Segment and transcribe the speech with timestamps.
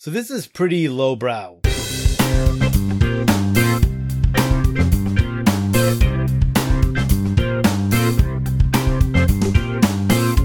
[0.00, 1.58] So this is pretty lowbrow.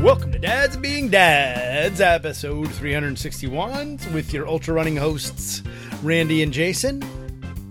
[0.01, 5.61] Welcome to Dads Being Dads, episode 361, with your ultra running hosts,
[6.01, 7.03] Randy and Jason.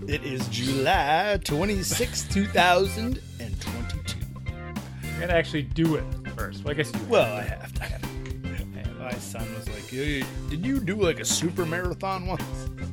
[0.07, 4.19] It is July 26, 2022.
[4.19, 6.05] You gotta actually do it
[6.37, 6.63] first.
[6.63, 7.01] Well, I guess you.
[7.09, 7.72] Well, I have
[9.23, 12.43] son was like, "Hey, "Did you do like a super marathon once?"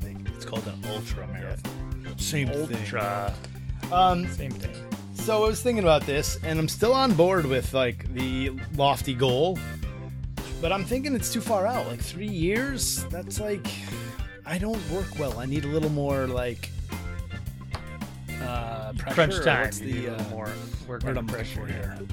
[0.03, 2.15] Like, It's called an ultra marathon.
[2.17, 2.77] Same thing.
[2.77, 3.33] ultra.
[3.91, 4.71] Um, Same thing.
[5.13, 9.13] so I was thinking about this, and I'm still on board with like the lofty
[9.13, 9.57] goal,
[10.61, 11.87] but I'm thinking it's too far out.
[11.87, 13.03] Like three years.
[13.05, 13.67] That's like,
[14.45, 15.39] I don't work well.
[15.39, 16.69] I need a little more like
[18.41, 19.13] uh, pressure.
[19.15, 19.61] Crunch time.
[19.65, 20.49] What's you need the uh, more
[20.87, 21.95] work under pressure here.
[21.97, 22.07] I'm,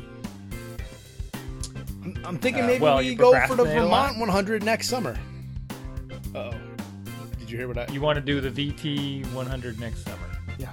[2.24, 4.12] I'm thinking Uh, maybe well, we go for the procrastinate a lot.
[4.12, 5.16] Vermont 100 next summer.
[6.34, 6.52] Oh,
[7.38, 7.86] did you hear what I?
[7.92, 10.18] You want to do the VT 100 next summer?
[10.58, 10.72] yeah.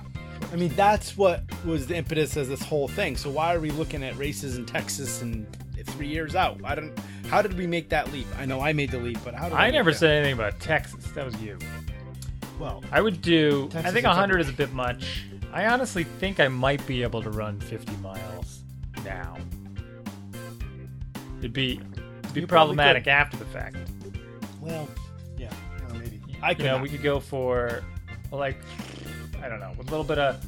[0.52, 3.16] I mean, that's what was the impetus of this whole thing.
[3.18, 5.48] So why are we looking at races in Texas and
[5.86, 6.60] three years out?
[6.64, 6.92] I don't.
[7.28, 8.28] How did we make that leap?
[8.38, 10.60] I know I made the leap, but how did I make never said anything about
[10.60, 11.06] Texas.
[11.16, 11.58] That was you.
[12.60, 13.68] Well, I would do.
[13.70, 15.26] Texas I think 100 is a bit much.
[15.52, 18.62] I honestly think I might be able to run 50 miles
[19.04, 19.38] now.
[21.44, 21.74] It'd be
[22.24, 23.76] it'd be You problematic after the fact.
[24.62, 24.88] well,
[25.38, 25.50] yeah,
[25.88, 26.22] well, maybe.
[26.42, 26.82] I you know, not.
[26.82, 27.84] we could go for
[28.32, 28.58] like
[29.44, 30.44] I don't know, a little bit of.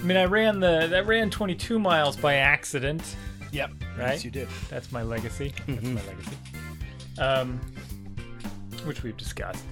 [0.00, 3.16] I mean, I ran the I ran 22 miles by accident.
[3.52, 3.70] Yep.
[3.96, 4.10] Right?
[4.12, 4.48] Yes, you did.
[4.68, 5.54] That's my legacy.
[5.66, 5.94] That's Mhm.
[5.94, 6.36] my legacy.
[7.18, 7.60] Um,
[8.84, 9.64] which we've discussed.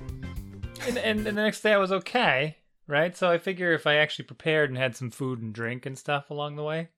[0.86, 3.16] And, and and the next day I was okay, right?
[3.16, 6.30] So I figure if I actually prepared and had some food and drink and stuff
[6.30, 6.88] along the way,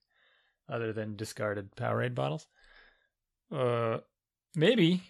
[0.69, 2.47] other than discarded Powerade bottles,
[3.53, 3.99] uh,
[4.55, 5.03] maybe,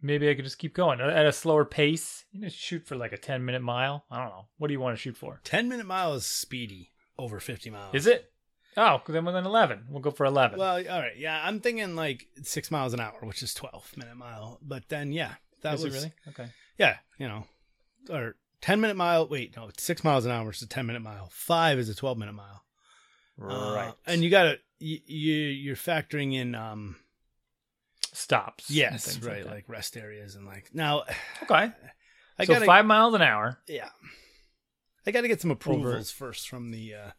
[0.00, 2.24] maybe I could just keep going at a slower pace.
[2.32, 4.04] You know, shoot for like a ten minute mile.
[4.10, 4.46] I don't know.
[4.58, 5.40] What do you want to shoot for?
[5.44, 7.94] Ten minute mile is speedy over 50 miles.
[7.94, 8.30] Is it?
[8.76, 10.58] Oh, then we're within eleven, we'll go for eleven.
[10.58, 11.16] Well, all right.
[11.18, 14.58] Yeah, I'm thinking like six miles an hour, which is 12 minute mile.
[14.62, 16.50] But then, yeah, that Is was it really okay?
[16.78, 17.44] yeah, you know,
[18.08, 19.28] or 10 minute mile.
[19.28, 21.28] Wait, no, it's six miles an hour is a 10 minute mile.
[21.32, 22.62] Five is a 12 minute mile.
[23.38, 23.92] Uh, Right.
[24.06, 26.96] and you gotta you, you you're factoring in um
[28.12, 28.70] stops.
[28.70, 29.50] yes right that.
[29.50, 31.02] like, rest areas and like now
[31.42, 31.72] okay.
[32.38, 33.88] I so gotta five miles an hour yeah
[35.06, 36.94] I gotta get some approvals first from the.
[36.94, 37.10] uh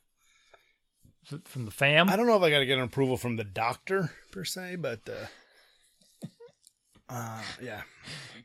[1.45, 2.09] from the fam.
[2.09, 4.99] I don't know if I gotta get an approval from the doctor per se, but
[5.07, 6.27] uh,
[7.09, 7.81] uh yeah.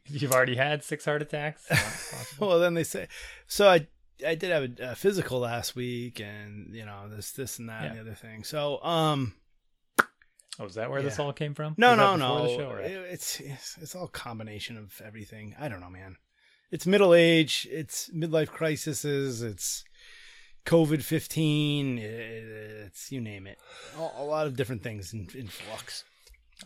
[0.06, 1.68] You've already had six heart attacks.
[2.38, 3.08] Well, then they say.
[3.46, 3.88] So I
[4.24, 7.84] I did have a, a physical last week, and you know this this and that
[7.84, 8.44] and the other thing.
[8.44, 9.34] So um
[10.58, 11.74] oh, is that where this all came from?
[11.76, 15.54] no Was no no show it's, it's it's all combination of everything.
[15.58, 16.16] I don't know, man.
[16.70, 17.66] It's middle age.
[17.70, 19.42] It's midlife crises.
[19.42, 19.84] It's
[20.66, 21.98] COVID fifteen.
[21.98, 23.58] It's you name it.
[23.96, 26.04] A, a lot of different things in, in flux.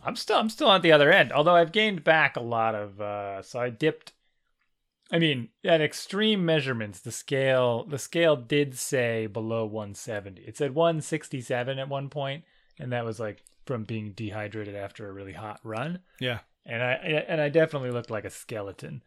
[0.03, 1.31] I'm still I'm still at the other end.
[1.31, 2.99] Although I've gained back a lot of.
[2.99, 4.13] uh So I dipped.
[5.11, 10.41] I mean, at extreme measurements, the scale the scale did say below 170.
[10.41, 12.43] It said 167 at one point,
[12.79, 15.99] and that was like from being dehydrated after a really hot run.
[16.19, 16.39] Yeah.
[16.65, 16.93] and I
[17.27, 19.03] and I definitely looked like a skeleton.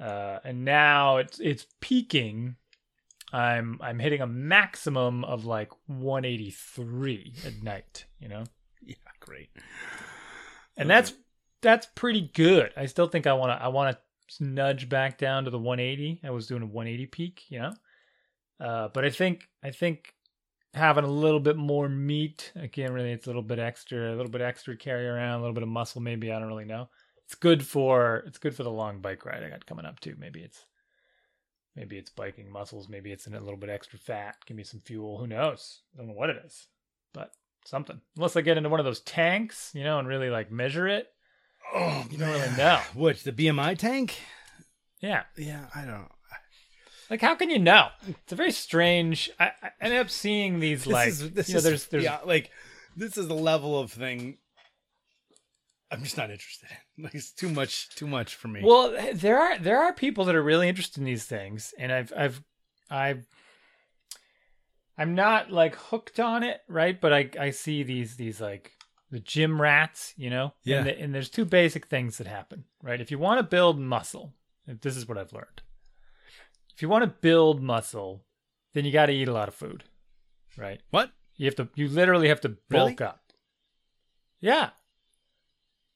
[0.00, 2.56] Uh, and now it's it's peaking.
[3.32, 8.06] I'm I'm hitting a maximum of like 183 at night.
[8.20, 8.44] You know,
[8.82, 8.94] Yeah.
[9.20, 9.50] Great.
[10.76, 11.12] and that's
[11.60, 12.72] that's pretty good.
[12.76, 16.20] I still think I want to I want to nudge back down to the 180.
[16.24, 17.42] I was doing a 180 peak.
[17.48, 17.72] You know,
[18.60, 20.14] uh, but I think I think
[20.74, 22.52] having a little bit more meat.
[22.56, 25.54] Again really it's a little bit extra a little bit extra carry around a little
[25.54, 26.88] bit of muscle maybe i don't really know.
[27.24, 30.14] It's good for it's good for the long bike ride i got coming up too.
[30.18, 30.64] Maybe it's
[31.76, 34.80] maybe it's biking muscles maybe it's in a little bit extra fat give me some
[34.80, 35.80] fuel who knows?
[35.94, 36.66] I don't know what it is
[37.12, 37.32] but
[37.64, 38.00] something.
[38.16, 41.08] Unless i get into one of those tanks you know and really like measure it.
[41.74, 42.80] Oh, you don't really know.
[42.94, 44.18] Which the BMI tank?
[45.00, 45.24] yeah.
[45.36, 46.08] Yeah, I don't.
[47.10, 50.84] Like how can you know it's a very strange i, I ended up seeing these
[50.84, 52.50] This like is, this you know is, there's there's yeah, like
[52.98, 54.38] this is the level of thing.
[55.90, 56.76] I'm just not interested in.
[57.04, 58.60] Like it's too much, too much for me.
[58.64, 62.12] Well, there are there are people that are really interested in these things, and I've
[62.16, 62.42] I've
[62.90, 63.24] I've
[64.98, 67.00] I'm not like hooked on it, right?
[67.00, 68.72] But I I see these these like
[69.12, 70.54] the gym rats, you know.
[70.64, 70.78] Yeah.
[70.78, 73.00] And, the, and there's two basic things that happen, right?
[73.00, 74.34] If you want to build muscle,
[74.66, 75.62] if this is what I've learned.
[76.78, 78.22] If you want to build muscle,
[78.72, 79.82] then you got to eat a lot of food,
[80.56, 80.80] right?
[80.90, 81.10] what?
[81.34, 82.90] You have to you literally have to Really?
[82.94, 83.20] bulk up.
[84.40, 84.70] Yeah.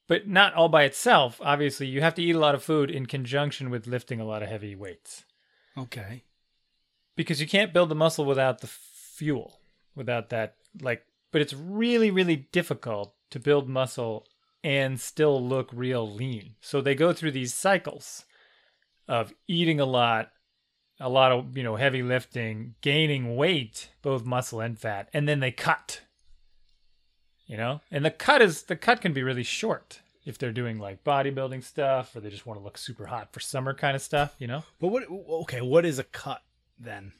[0.08, 1.40] but not all by itself.
[1.40, 4.43] Obviously, you have to eat a lot of food in conjunction with lifting a lot
[4.43, 5.25] of heavy weights
[5.79, 6.25] Okay.
[7.14, 9.61] because you can't build the muscle without the fuel,
[9.94, 11.05] without that like.
[11.31, 14.26] But it's really, really difficult to build muscle
[14.64, 16.56] and still look real lean.
[16.61, 18.25] So they go through these cycles
[19.06, 20.31] of eating a lot,
[21.02, 25.40] a lot of you know heavy lifting, gaining weight, both muscle and fat, and then
[25.40, 26.00] they cut.
[27.46, 30.78] You know, and the cut is the cut can be really short if they're doing
[30.78, 34.00] like bodybuilding stuff or they just want to look super hot for summer kind of
[34.02, 34.34] stuff.
[34.38, 35.02] You know, But what?
[35.10, 36.40] Okay, what is a cut
[36.78, 37.12] then?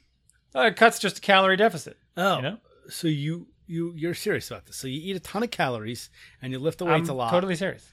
[0.55, 1.97] uh, cut's just a calorie deficit.
[2.17, 2.59] Oh, You know,
[2.89, 4.77] so you you you're serious about this?
[4.77, 6.09] So you eat a ton of calories
[6.41, 7.87] and you lift the weights I'm a lot, totally serious.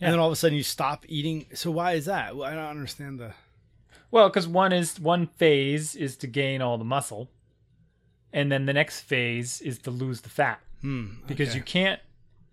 [0.00, 1.46] and then all of a sudden you stop eating.
[1.54, 2.36] So why is that?
[2.36, 3.32] Well, I don't understand the.
[4.10, 7.28] Well, because one is one phase is to gain all the muscle,
[8.32, 10.60] and then the next phase is to lose the fat.
[10.80, 11.58] Hmm, because okay.
[11.58, 12.00] you can't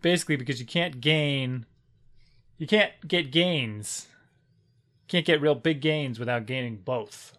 [0.01, 1.65] basically because you can't gain
[2.57, 4.07] you can't get gains
[5.07, 7.33] can't get real big gains without gaining both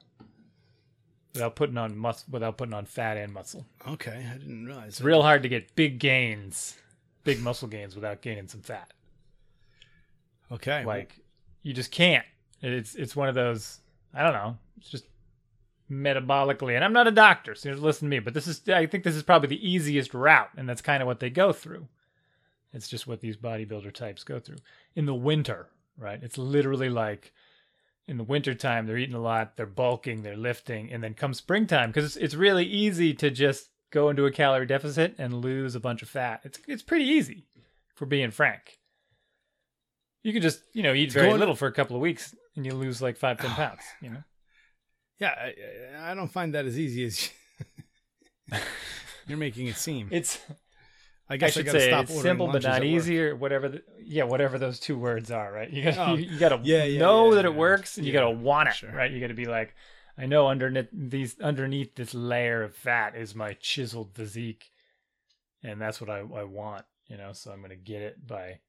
[1.35, 4.89] without putting on mus- without putting on fat and muscle Okay, I didn't realize.
[4.91, 5.05] it's that.
[5.05, 6.77] real hard to get big gains
[7.25, 8.93] big muscle gains without gaining some fat
[10.53, 11.19] Okay, well, like
[11.63, 12.25] you just can't
[12.63, 13.81] it's it's one of those
[14.17, 14.57] i don't know.
[14.79, 15.05] It's just
[15.89, 19.05] metabolically and i'm not a doctor so listen to me but this is i think
[19.05, 21.87] this is probably the easiest route and that's kind of what they go through.
[22.73, 24.59] It's just what these bodybuilder types go through.
[24.97, 26.19] In the winter right?
[26.23, 27.33] It's literally like
[28.09, 31.91] in the wintertime they're eating a lot they're bulking they're lifting and then come springtime
[31.91, 35.81] because it's, it's really easy to just go into a calorie deficit and lose a
[35.81, 36.41] bunch of fat.
[36.45, 37.47] It's, it's pretty easy
[37.95, 38.79] for being frank.
[40.23, 42.73] You can just you know eat very little for a couple of weeks and you
[42.73, 43.57] lose like five ten ah.
[43.57, 44.23] pounds you know
[45.19, 45.55] yeah, I,
[46.05, 47.31] I- I don't find that as easy as
[49.27, 50.09] you're making it seem.
[50.11, 50.39] it's
[51.29, 53.69] I I guess I, should gotta say stop it's simple but not easy or whatever.
[53.69, 55.69] The, yeah, whatever those two words are, right?
[55.71, 58.07] You got Oh, you, you got to yeah, yeah, know yeah, that it works, and
[58.07, 58.93] you got to want it, sure.
[58.93, 59.11] right?
[59.11, 59.75] You got to be like,
[60.17, 64.71] I know underneath these underneath this layer of fat is my chiseled physique,
[65.65, 67.33] and that's what I I want, you know.
[67.33, 68.61] So I'm gonna get it by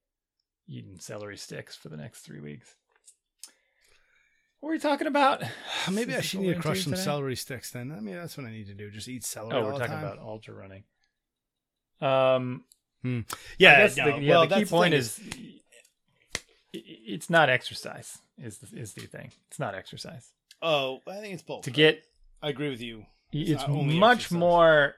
[0.68, 2.76] eating celery sticks for the next three weeks.
[4.59, 5.44] What were we talking about?
[5.92, 7.04] Maybe I should need to into crush some today?
[7.04, 7.92] celery sticks then.
[7.92, 8.89] I mean, that's what I need to do.
[8.89, 10.04] Just eat celery Oh, we're the talking time.
[10.04, 10.83] about ultra running.
[12.01, 12.63] Um,
[13.57, 13.88] yeah, I no,
[14.18, 15.62] the, yeah, well, the key that's point thing is i-
[16.74, 19.31] it's not exercise is the, is the thing.
[19.48, 20.31] It's not exercise.
[20.62, 21.63] oh, I think it's both.
[21.63, 22.04] To get
[22.42, 23.06] I agree with you.
[23.31, 24.38] it's, not only much exercise.
[24.38, 24.95] more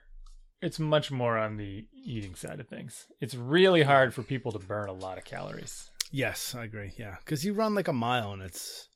[0.62, 3.06] it's much more on the eating side of things.
[3.22, 5.90] It's really hard for people to burn a lot of calories.
[6.12, 6.92] Yes, I agree.
[6.98, 8.89] Yeah, because you run like a mile and it's,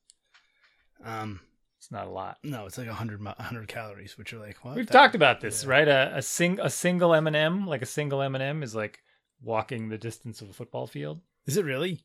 [1.03, 1.39] um,
[1.79, 2.37] It's not a lot.
[2.43, 4.75] no, it's like a hundred hundred calories, which are like what?
[4.75, 5.69] We've That- talked about this, yeah.
[5.69, 5.87] right?
[5.87, 8.73] A, a sing a single M and m like a single M and m is
[8.75, 8.99] like
[9.41, 11.21] walking the distance of a football field.
[11.45, 11.99] Is it really?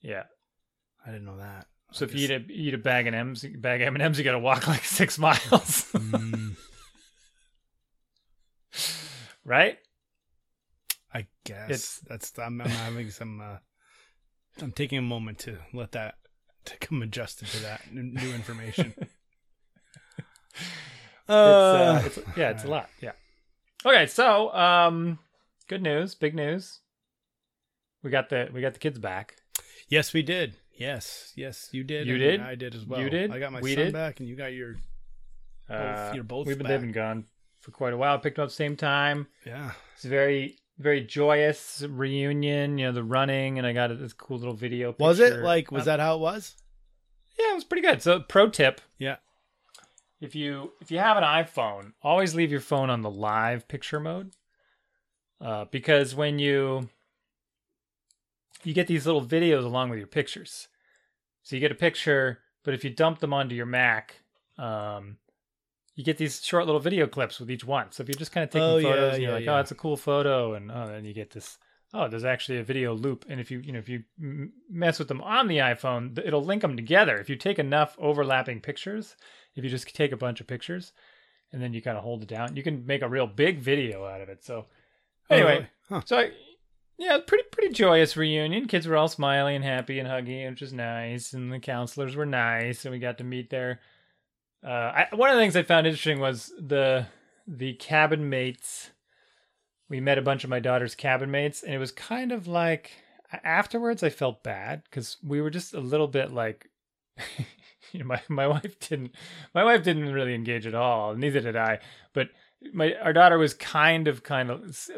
[0.00, 0.24] Yeah.
[1.04, 1.66] I didn't know that.
[1.92, 4.02] So I if you eat a eat a bag of M's, bag of M and
[4.02, 6.56] M's, you got to walk like six miles, Mm,
[9.44, 9.78] right?
[11.14, 12.38] I guess It's- that's.
[12.38, 13.40] I'm, I'm having some.
[13.40, 13.56] Uh,
[14.60, 16.16] I'm taking a moment to let that
[16.66, 18.94] to come adjusted to that new information.
[18.98, 19.10] it's,
[21.28, 22.88] uh, it's yeah, it's a lot.
[23.00, 23.12] Yeah.
[23.84, 25.18] Okay, so um,
[25.68, 26.80] good news, big news.
[28.02, 29.36] We got the we got the kids back.
[29.88, 30.56] yes, we did.
[30.72, 32.06] Yes, yes, you did.
[32.06, 32.40] You and did?
[32.40, 33.00] I did as well.
[33.00, 33.30] You did?
[33.32, 33.92] I got my We son did?
[33.92, 34.76] back, and you got your.
[35.68, 36.92] Uh, you're both we've been back.
[36.92, 37.24] gone
[37.60, 38.18] for quite a while.
[38.18, 39.26] Picked them up same time.
[39.44, 39.72] Yeah.
[39.96, 42.78] It's a very very joyous reunion.
[42.78, 44.94] You know the running, and I got this cool little video.
[44.98, 45.72] Was it like?
[45.72, 46.54] Was Um, that how it was?
[47.38, 48.02] Yeah, it was pretty good.
[48.02, 49.16] So pro tip: Yeah.
[50.20, 54.00] if you if you have an iphone always leave your phone on the live picture
[54.00, 54.32] mode
[55.40, 56.88] uh, because when you
[58.64, 60.68] you get these little videos along with your pictures
[61.42, 64.14] so you get a picture but if you dump them onto your mac
[64.58, 65.18] um,
[65.94, 68.44] you get these short little video clips with each one so if you're just kind
[68.44, 69.56] of taking Oh, yeah, photos and you're yeah, like yeah.
[69.56, 71.58] oh it's a cool photo and oh then you get this
[71.94, 74.98] oh there's actually a video loop and if you you know if you m- mess
[74.98, 78.60] with them on the iphone th- it'll link them together if you take enough overlapping
[78.60, 79.16] pictures
[79.54, 80.92] if you just take a bunch of pictures
[81.52, 84.04] and then you kind of hold it down you can make a real big video
[84.04, 84.66] out of it so
[85.30, 85.94] anyway Oh.
[85.96, 86.00] Huh.
[86.04, 86.30] so I,
[86.98, 90.72] yeah pretty pretty joyous reunion kids were all smiling and happy and hugging which was
[90.72, 93.80] nice and the counselors were nice and we got to meet there.
[94.66, 97.06] uh, I, one of the things i found interesting was the
[97.46, 98.90] the cabin mates
[99.88, 102.92] we met a bunch of my daughter's cabin mates and it was kind of like
[103.44, 106.68] afterwards i felt bad because we were just a little bit like
[107.92, 109.12] you know my, my wife didn't
[109.54, 111.78] my wife didn't really engage at all neither did i
[112.12, 112.28] but
[112.72, 114.88] my our daughter was kind of kind of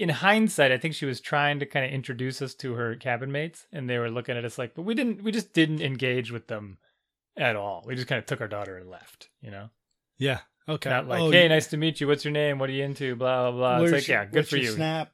[0.00, 3.30] in hindsight, I think she was trying to kind of introduce us to her cabin
[3.30, 6.32] mates, and they were looking at us like, but we didn't, we just didn't engage
[6.32, 6.78] with them
[7.36, 7.84] at all.
[7.86, 9.68] We just kind of took our daughter and left, you know?
[10.16, 10.38] Yeah.
[10.70, 10.90] Okay.
[10.90, 12.06] Not like, Oh, hey, nice to meet you.
[12.06, 12.58] What's your name?
[12.58, 13.16] What are you into?
[13.16, 13.82] Blah, blah, blah.
[13.84, 14.70] It's like, your- yeah, good for you.
[14.70, 15.10] Snap.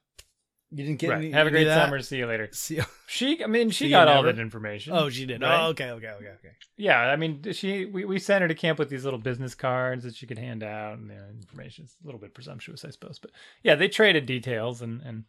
[0.73, 1.19] You didn't get Right.
[1.19, 1.31] any.
[1.31, 2.01] Have a great summer.
[2.03, 2.49] See you later.
[2.53, 4.93] See, She, I mean, she got all that information.
[4.95, 5.41] oh, she did.
[5.41, 5.65] Right?
[5.65, 6.49] Oh, okay, okay, okay, okay.
[6.77, 10.03] Yeah, I mean, she we, we sent her to camp with these little business cards
[10.05, 11.85] that she could hand out and you know, information.
[11.85, 13.31] It's a little bit presumptuous, I suppose, but
[13.63, 15.25] yeah, they traded details and and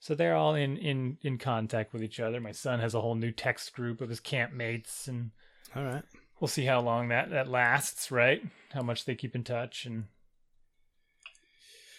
[0.00, 2.40] so they're all in in in contact with each other.
[2.40, 5.30] My son has a whole new text group of his camp mates, and
[5.76, 6.02] All right.
[6.40, 8.10] We'll see how long that that lasts.
[8.10, 8.42] Right?
[8.72, 10.04] How much they keep in touch and.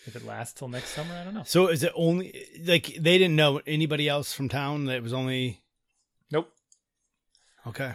[0.08, 1.42] If it lasts till next summer, I don't know.
[1.46, 4.86] So is it only like they didn't know anybody else from town?
[4.86, 5.64] That was only
[6.32, 6.52] Nope.
[7.66, 7.94] okay.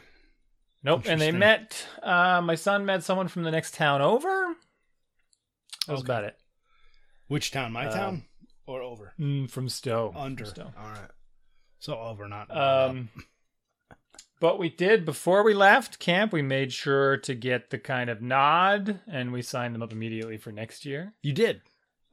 [0.82, 1.02] Nope.
[1.06, 1.87] And they met.
[2.02, 4.28] Uh, my son met someone from the next town over.
[5.87, 6.06] That was Okay.
[6.06, 6.37] about it.
[7.28, 7.70] Which town?
[7.70, 8.25] My Um, town
[8.66, 9.14] or over?
[9.16, 10.12] Mm, from Stowe.
[10.16, 10.44] Under.
[10.47, 10.73] From Stowe.
[10.76, 11.11] All right.
[11.78, 13.09] So over, not Um,
[14.40, 16.32] but we did before we left camp.
[16.32, 20.38] We made sure to get the kind of nod, and we signed them up immediately
[20.38, 21.12] for next year.
[21.23, 21.61] you did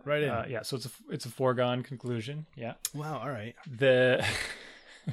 [0.05, 0.29] right in.
[0.29, 2.45] Uh, yeah, so it's a it's a foregone conclusion.
[2.55, 3.19] Yeah, wow.
[3.19, 3.55] All right.
[3.65, 4.25] the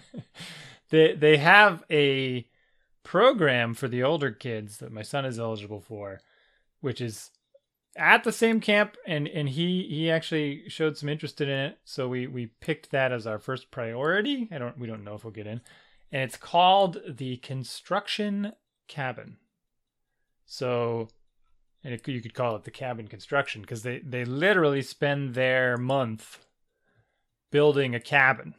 [0.90, 2.46] they they have a
[3.02, 6.20] program for the older kids that my son is eligible for,
[6.80, 7.30] which is
[7.96, 12.08] at the same camp and and he he actually showed some interest in it so
[12.08, 15.32] we we picked that as our first priority i don't we don't know if we'll
[15.32, 15.60] get in
[16.14, 18.52] and it's called the construction
[18.88, 19.36] cabin
[20.46, 21.08] so
[21.82, 25.76] and it, you could call it the cabin construction because they they literally spend their
[25.76, 26.38] month
[27.50, 28.54] building a cabin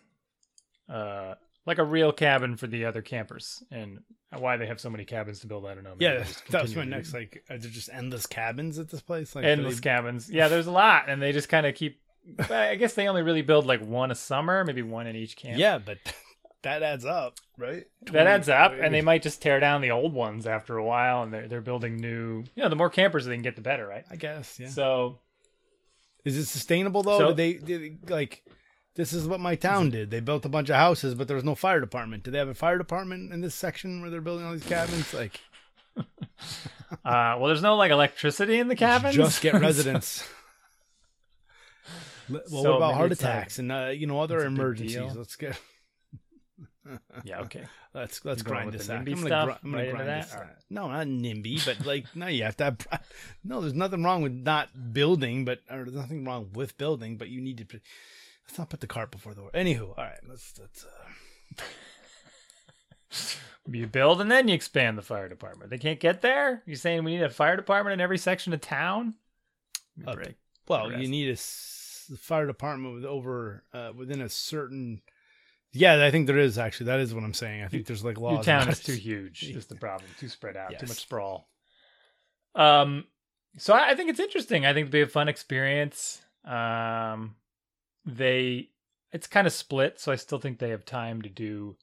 [0.89, 1.35] uh
[1.65, 3.99] like a real cabin for the other campers and
[4.37, 6.75] why they have so many cabins to build i don't know Maybe Yeah, that was
[6.75, 7.13] my next.
[7.13, 9.33] Like, are there just endless cabins at this place?
[9.35, 10.29] Like, endless they- cabins.
[10.29, 12.01] Yeah, there's a lot, and they just kind of keep.
[12.49, 15.57] I guess they only really build like one a summer, maybe one in each camp.
[15.57, 15.99] Yeah, but
[16.65, 17.85] that adds up, right?
[18.11, 21.23] that adds up, and they might just tear down the old ones after a while,
[21.23, 22.43] and they're they're building new.
[22.55, 24.03] You know, the more campers they can get, the better, right?
[24.11, 24.59] I guess.
[24.59, 24.67] Yeah.
[24.69, 25.19] So
[26.25, 27.17] Is it sustainable though?
[27.17, 28.43] So- Did they, did like?
[28.95, 30.09] This is what my town did.
[30.09, 32.23] They built a bunch of houses, but there was no fire department.
[32.23, 35.13] Do they have a fire department in this section where they're building all these cabins?
[35.13, 35.39] Like,
[37.03, 39.15] Uh, well, there's no like electricity in the cabins.
[39.15, 40.25] just get residents.
[42.29, 45.15] Well, So what about heart attacks and uh, you know other it's a big emergencies?
[45.15, 45.59] Let's get
[47.23, 47.63] yeah, okay.
[47.93, 48.97] let's let's You grind this out.
[48.99, 50.47] I'm gonna, stuff gr- I'm gonna grind this out.
[50.69, 52.77] No, not NIMBY, but like no, you have to have.
[53.43, 57.29] No, there's nothing wrong with not building, but or there's nothing wrong with building, but
[57.29, 57.79] you need to.
[58.47, 59.53] Let's not put the cart before the horse.
[59.55, 60.85] Anywho, all right, let's let's.
[60.85, 61.63] Uh,
[63.67, 65.71] You build and then you expand the fire department.
[65.71, 66.61] They can't get there.
[66.67, 69.15] You're saying we need a fire department in every section of town?
[70.05, 70.15] Uh.
[70.67, 75.01] Well, you need a s- fire department with over uh, within a certain.
[75.75, 76.87] Yeah, I think there is actually.
[76.87, 77.63] That is what I'm saying.
[77.63, 78.33] I think there's like laws.
[78.33, 79.43] Your town is too huge.
[79.55, 80.09] Is the problem?
[80.19, 80.71] Too spread out.
[80.79, 81.49] Too much sprawl.
[82.55, 83.05] Um,
[83.57, 84.65] so I, I think it's interesting.
[84.65, 86.21] I think it'd be a fun experience.
[86.45, 87.35] Um,
[88.05, 88.69] they
[89.11, 91.75] it's kind of split, so I still think they have time to do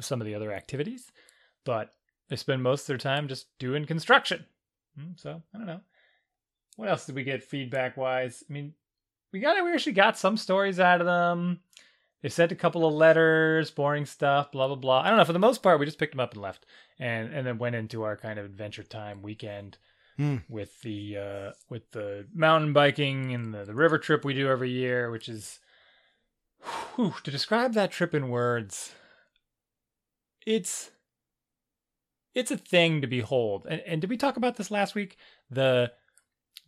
[0.00, 1.10] some of the other activities,
[1.64, 1.92] but
[2.28, 4.44] they spend most of their time just doing construction.
[4.98, 5.80] Hmm, So I don't know.
[6.76, 8.44] What else did we get feedback wise?
[8.48, 8.74] I mean,
[9.32, 11.60] we got we actually got some stories out of them.
[12.26, 15.02] They sent a couple of letters, boring stuff, blah blah blah.
[15.02, 15.24] I don't know.
[15.24, 16.66] For the most part, we just picked them up and left,
[16.98, 19.78] and and then went into our kind of adventure time weekend
[20.16, 20.38] Hmm.
[20.48, 24.70] with the uh, with the mountain biking and the, the river trip we do every
[24.70, 25.60] year, which is
[26.96, 28.92] whew, to describe that trip in words.
[30.44, 30.90] It's
[32.34, 35.16] it's a thing to behold, and and did we talk about this last week?
[35.48, 35.92] The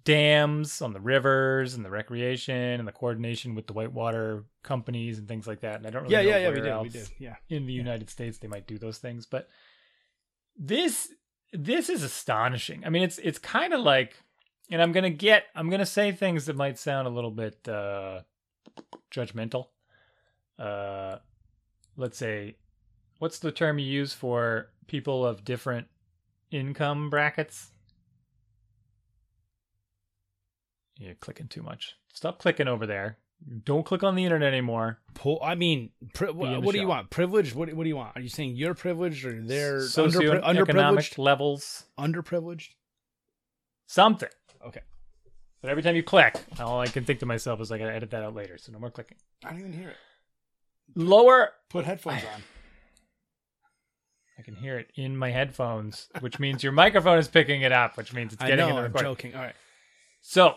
[0.04, 5.28] dams on the rivers and the recreation and the coordination with the whitewater companies and
[5.28, 5.76] things like that.
[5.76, 6.48] And I don't really Yeah, know yeah, yeah.
[6.50, 6.82] We did.
[6.82, 7.08] We did.
[7.18, 7.36] Yeah.
[7.48, 9.48] in the United States they might do those things, but
[10.56, 11.12] this
[11.52, 12.84] this is astonishing.
[12.84, 14.16] I mean, it's it's kind of like,
[14.70, 18.20] and I'm gonna get I'm gonna say things that might sound a little bit uh,
[19.10, 19.66] judgmental.
[20.58, 21.18] Uh,
[21.96, 22.56] let's say,
[23.18, 25.86] what's the term you use for people of different
[26.50, 27.70] income brackets?
[30.98, 31.94] You're clicking too much.
[32.12, 33.18] Stop clicking over there.
[33.64, 34.98] Don't click on the internet anymore.
[35.14, 35.38] Pull.
[35.42, 37.08] I mean, pri- what, what do you want?
[37.10, 37.54] Privilege?
[37.54, 38.16] What, what do you want?
[38.16, 40.10] Are you saying you're privileged or they're underpri-
[40.42, 41.18] Socioeconomic underprivileged?
[41.18, 42.70] levels, Underprivileged?
[43.86, 44.28] something.
[44.66, 44.80] Okay.
[45.62, 48.10] But every time you click, all I can think to myself is I gotta edit
[48.10, 49.16] that out later, so no more clicking.
[49.44, 49.96] I don't even hear it.
[50.96, 51.50] Lower.
[51.68, 52.42] Put headphones on.
[54.38, 57.96] I can hear it in my headphones, which means your microphone is picking it up,
[57.96, 58.78] which means it's I getting know.
[58.84, 59.34] in the I'm joking.
[59.34, 59.54] All right.
[60.20, 60.54] So,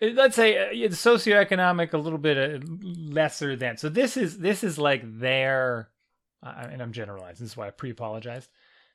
[0.00, 3.76] let's say uh, it's socioeconomic a little bit uh, lesser than.
[3.76, 5.90] So this is this is like their,
[6.42, 7.44] uh, and I'm generalizing.
[7.44, 8.48] This is why I pre-apologized.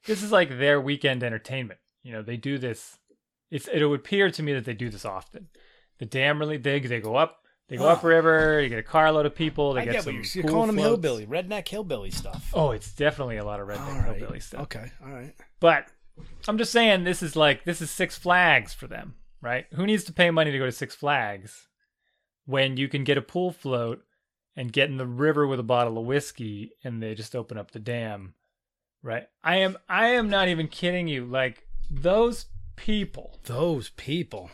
[0.05, 1.79] This is like their weekend entertainment.
[2.03, 2.98] You know, they do this.
[3.50, 5.50] It's it would appear to me that they do this often.
[6.00, 6.88] The dam really big.
[6.88, 7.38] They go up.
[7.67, 7.89] They go Oh.
[7.89, 8.60] upriver.
[8.62, 9.74] You get a carload of people.
[9.74, 10.15] They I get get some.
[10.15, 12.50] you're, you're pool calling them hillbilly, redneck hillbilly stuff.
[12.53, 14.17] Oh, it's definitely a lot of redneck right.
[14.17, 14.62] hillbilly stuff.
[14.63, 15.34] Okay, all right.
[15.60, 15.86] But
[16.48, 19.65] I'm just saying this is like this is Six Flags for them, right?
[19.74, 21.67] Who needs to pay money to go to Six Flags
[22.45, 24.03] when you can get a pool float
[24.55, 27.71] and get in the river with a bottle of whiskey and they just open up
[27.71, 28.33] the dam,
[29.01, 29.27] right?
[29.43, 31.25] I am I am not even kidding you.
[31.25, 32.45] Like those
[32.75, 34.50] people, Those people.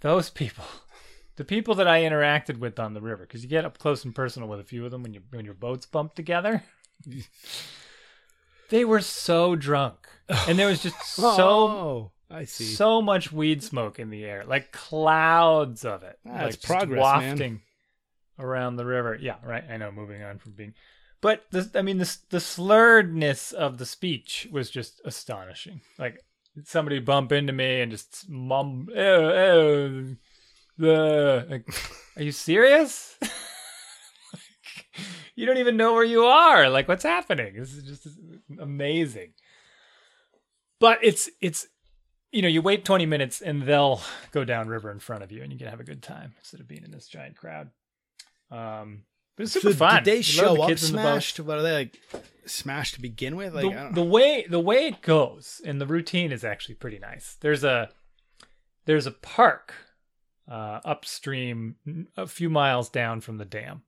[0.00, 0.64] those people,
[1.36, 4.14] the people that I interacted with on the river, because you get up close and
[4.14, 6.62] personal with a few of them when you when your boats bump together.
[8.70, 10.08] they were so drunk,
[10.48, 12.64] and there was just so oh, I see.
[12.64, 16.18] so much weed smoke in the air, like clouds of it.
[16.28, 17.60] Ah, like progress, wafting man.
[18.38, 19.18] around the river.
[19.20, 19.64] Yeah, right.
[19.68, 19.90] I know.
[19.90, 20.74] Moving on from being,
[21.20, 25.80] but the, I mean, the the slurredness of the speech was just astonishing.
[25.98, 26.24] Like
[26.64, 30.16] somebody bump into me and just mum, the.
[31.48, 31.68] Like,
[32.16, 33.16] are you serious?
[34.32, 34.42] Like,
[35.34, 36.68] you don't even know where you are.
[36.68, 37.54] Like, what's happening?
[37.56, 38.06] This is just
[38.60, 39.32] amazing.
[40.78, 41.66] But it's it's
[42.32, 45.52] you know, you wait 20 minutes and they'll go downriver in front of you and
[45.52, 47.70] you can have a good time instead of being in this giant crowd.
[48.50, 49.02] Um,
[49.36, 49.96] but it's super So fun.
[49.96, 51.40] Did they You show the up the smashed?
[51.40, 52.00] What are they like?
[52.46, 53.54] Smashed to begin with?
[53.54, 56.98] Like I the, the way the way it goes and the routine is actually pretty
[56.98, 57.36] nice.
[57.40, 57.90] There's a
[58.86, 59.74] there's a park
[60.48, 61.76] uh, upstream,
[62.16, 63.82] a few miles down from the dam,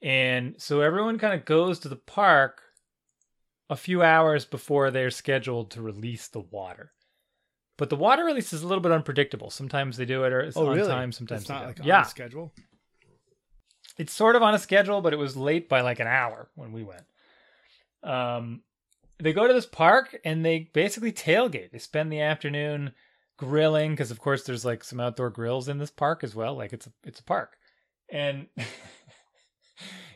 [0.00, 2.62] and so everyone kind of goes to the park
[3.68, 6.92] a few hours before they're scheduled to release the water.
[7.76, 9.50] But the water release is a little bit unpredictable.
[9.50, 10.88] Sometimes they do it or it's oh on really?
[10.88, 11.10] time.
[11.10, 12.52] Sometimes it's they not like on yeah, schedule.
[13.98, 16.72] it's sort of on a schedule, but it was late by like an hour when
[16.72, 17.04] we went.
[18.04, 18.62] Um,
[19.18, 21.72] they go to this park and they basically tailgate.
[21.72, 22.92] They spend the afternoon
[23.36, 26.54] grilling because, of course, there's like some outdoor grills in this park as well.
[26.54, 27.56] Like it's a it's a park,
[28.08, 28.64] and you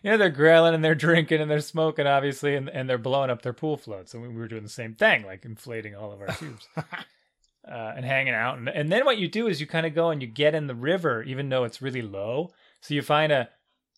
[0.05, 3.43] know they're grilling and they're drinking and they're smoking, obviously, and and they're blowing up
[3.43, 4.15] their pool floats.
[4.15, 6.69] And we were doing the same thing, like inflating all of our tubes.
[7.71, 8.59] uh, and hanging out.
[8.59, 10.67] And, and then what you do is you kind of go and you get in
[10.67, 12.53] the river, even though it's really low.
[12.81, 13.49] So you find a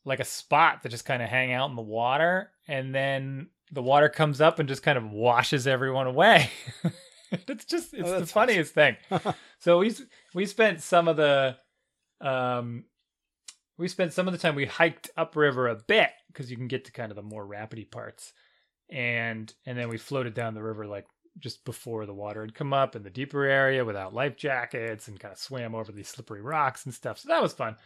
[0.04, 3.83] like a spot to just kind of hang out in the water, and then the
[3.83, 6.50] water comes up and just kind of washes everyone away.
[7.30, 8.96] it's just it's the Oh, that's funniest thing.
[9.59, 9.94] so we
[10.35, 11.56] we spent some of the
[12.20, 12.85] um
[13.78, 16.85] we spent some of the time we hiked upriver a bit because you can get
[16.87, 18.33] to kind of the more rapidy parts
[18.90, 21.06] and and then we floated down the river like
[21.40, 25.18] just before the water had come up in the deeper area without life jackets and
[25.18, 27.18] kind of swam over these slippery rocks and stuff.
[27.18, 27.76] So that was fun.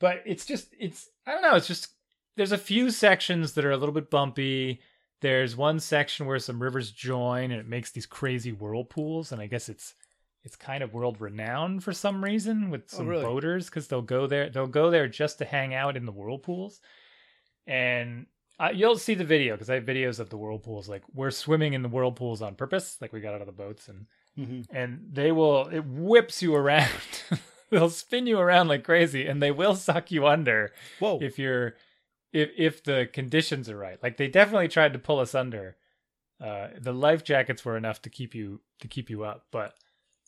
[0.00, 1.88] But it's just it's i don't know it's just
[2.36, 4.80] there's a few sections that are a little bit bumpy.
[5.20, 9.46] There's one section where some rivers join and it makes these crazy whirlpools and i
[9.46, 9.94] guess it's
[10.42, 13.24] it's kind of world renowned for some reason with Oh, some really?
[13.24, 16.80] boaters because they'll go there they'll go there just to hang out in the whirlpools.
[17.66, 18.26] And
[18.60, 21.72] uh, you'll see the video because i have videos of the whirlpools like we're swimming
[21.74, 24.66] in the whirlpools on purpose like we got out of the boats and Mhm.
[24.70, 26.90] and they will it whips you around
[27.70, 31.20] they'll spin you around like crazy and they will suck you under Whoa.
[31.22, 31.74] if you're
[32.32, 35.76] if if the conditions are right like they definitely tried to pull us under
[36.42, 39.74] uh the life jackets were enough to keep you to keep you up but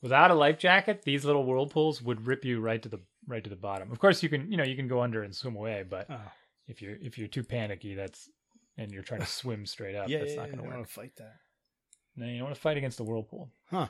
[0.03, 3.51] without a life jacket these little whirlpools would rip you right to the right to
[3.51, 5.85] the bottom of course you can you know you can go under and swim away
[5.89, 6.21] but Oh.
[6.69, 8.29] If you're if you're too panicky that's
[8.77, 10.75] and you're trying to swim straight up yeah, that's yeah, not going to I work
[10.77, 11.35] want to fight that.
[12.17, 13.51] no, you don't want to fight against the whirlpool.
[13.71, 13.89] Huh.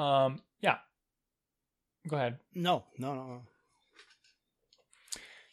[0.00, 0.42] Um.
[0.60, 0.78] Yeah.
[2.08, 2.38] Go ahead.
[2.54, 3.42] No, no, no, no.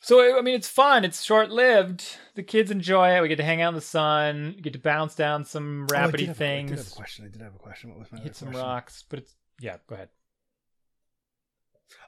[0.02, 1.06] So I mean, it's fun.
[1.06, 2.18] It's short lived.
[2.36, 3.22] The kids enjoy it.
[3.22, 4.58] We get to hang out in the sun.
[4.62, 6.40] Get to bounce down some Oh, rapidy have a- I did have a
[6.84, 6.90] things.
[6.94, 7.26] question.
[7.26, 7.90] I did have a question.
[7.90, 8.66] What was my hit some question?
[8.68, 9.04] rocks.
[9.08, 9.78] But it's yeah.
[9.88, 10.10] Go ahead.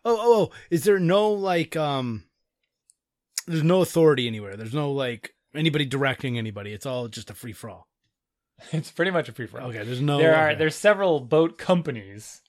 [0.03, 0.51] Oh, oh, oh.
[0.69, 2.25] Is there no like um
[3.47, 4.55] there's no authority anywhere.
[4.55, 6.73] There's no like anybody directing anybody.
[6.73, 7.87] It's all just a free for all.
[8.71, 9.69] It's pretty much a free for all.
[9.69, 10.59] Okay, there's no there are okay.
[10.59, 12.41] there's several boat companies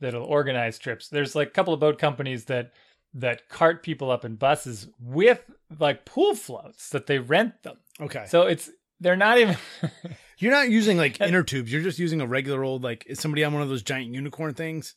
[0.00, 1.08] that'll organize trips.
[1.08, 2.72] There's like a couple of boat companies that
[3.14, 5.42] that cart people up in buses with
[5.78, 7.76] like pool floats that they rent them.
[8.00, 8.24] Okay.
[8.28, 8.70] So it's
[9.00, 9.56] they're not even
[10.38, 11.70] You're not using like inner tubes.
[11.70, 14.54] You're just using a regular old like is somebody on one of those giant unicorn
[14.54, 14.94] things?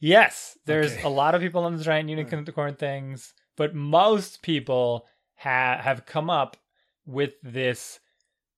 [0.00, 1.02] Yes, there's Okay.
[1.02, 6.30] a lot of people on the giant unicorn things, but most people ha- have come
[6.30, 6.56] up
[7.04, 8.00] with this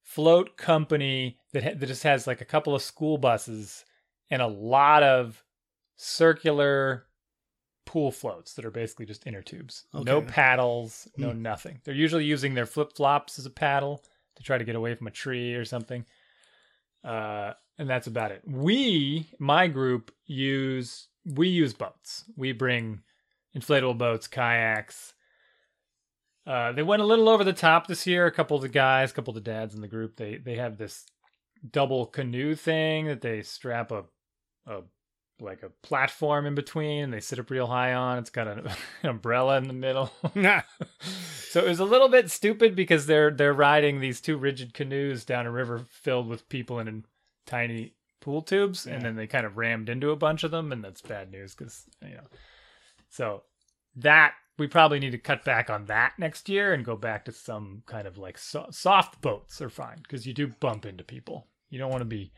[0.03, 3.85] float company that, ha- that just has like a couple of school buses
[4.31, 5.43] and a lot of
[5.97, 7.07] circular
[7.87, 9.85] pool floats that are basically just inner tubes.
[9.95, 10.05] Okay.
[10.05, 11.43] No paddles, no Hmm.
[11.43, 11.81] nothing.
[11.85, 14.05] They're usually using their flip flops as a paddle
[14.37, 16.05] to try to get away from a tree or something.
[17.03, 18.43] Uh, and that's about it.
[18.47, 22.25] We, my group, use we use boats.
[22.37, 23.03] We bring
[23.57, 25.15] inflatable boats, kayaks.
[26.47, 28.27] Uh, they went a little over the top this year.
[28.27, 30.57] A couple of the guys, a couple of the dads in the group, they they
[30.57, 31.07] have this
[31.71, 34.05] double canoe thing that they strap a
[34.67, 34.81] a
[35.39, 38.19] like a platform in between and they sit up real high on.
[38.19, 38.69] It's got an,
[39.05, 40.11] umbrella in the middle.
[41.51, 45.25] so it was a little bit stupid because they're they're riding these two rigid canoes
[45.25, 47.05] down a river filled with people in, in
[47.47, 48.95] tiny pool tubes Yeah.
[48.95, 51.55] and then they kind of rammed into a bunch of them and that's bad news
[51.55, 52.27] cuz you know.
[53.11, 53.43] So
[53.97, 57.33] that we probably need to cut back on that next year and go back to
[57.33, 61.47] some kind of like so- soft boats are fine because you do bump into people.
[61.71, 62.33] You don't want to be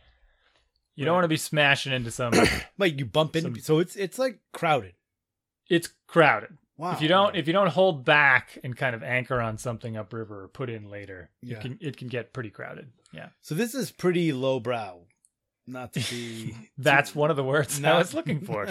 [0.94, 2.32] you don't want to be smashing into some
[2.78, 4.94] like you bump into, Some- so it's it's like crowded.
[5.68, 6.56] it's crowded.
[6.78, 6.92] Wow.
[6.92, 10.44] If you don't if you don't hold back and kind of anchor on something upriver
[10.44, 11.56] or put in later, Yeah.
[11.56, 12.90] it can it can get pretty crowded.
[13.12, 13.28] Yeah.
[13.42, 15.00] so this is pretty lowbrow,
[15.66, 16.55] not to be.
[16.79, 18.66] That's one of the words I Not- was looking for.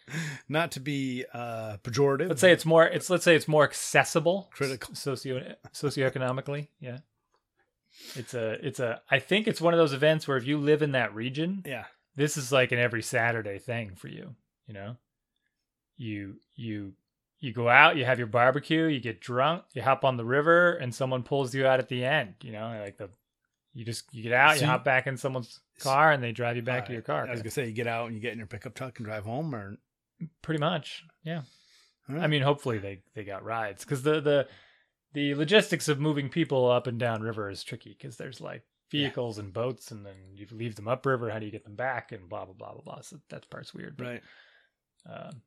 [0.48, 2.28] not to be uh pejorative.
[2.28, 4.94] Let's say it's more it's let's say it's more accessible Critical.
[4.94, 6.68] socio socioeconomically.
[6.80, 6.98] Yeah.
[8.14, 10.82] It's a it's a I think it's one of those events where if you live
[10.82, 11.84] in that region, yeah.
[12.16, 14.34] this is like an every Saturday thing for you,
[14.66, 14.96] you know?
[15.96, 16.94] You you
[17.40, 20.72] you go out, you have your barbecue, you get drunk, you hop on the river
[20.74, 22.78] and someone pulls you out at the end, you know?
[22.82, 23.10] Like the
[23.74, 26.56] you just you get out, So you- hop back in someone's car and they drive
[26.56, 27.26] you back to your car.
[27.26, 29.06] I was gonna say you get out and you get in your pickup truck and
[29.06, 29.76] drive home, or
[30.42, 31.02] Pretty much.
[31.24, 31.42] Yeah.
[32.08, 34.48] All I mean, hopefully they they got rides cuz the the
[35.12, 39.38] the logistics of moving people up and down river is tricky cuz there's like vehicles
[39.38, 42.28] and boats and then you leave them upriver, how do you get them back and
[42.28, 43.00] blah blah blah blah blah.
[43.00, 43.96] So that part's weird.
[43.96, 44.22] but, right.
[45.06, 45.42] Um,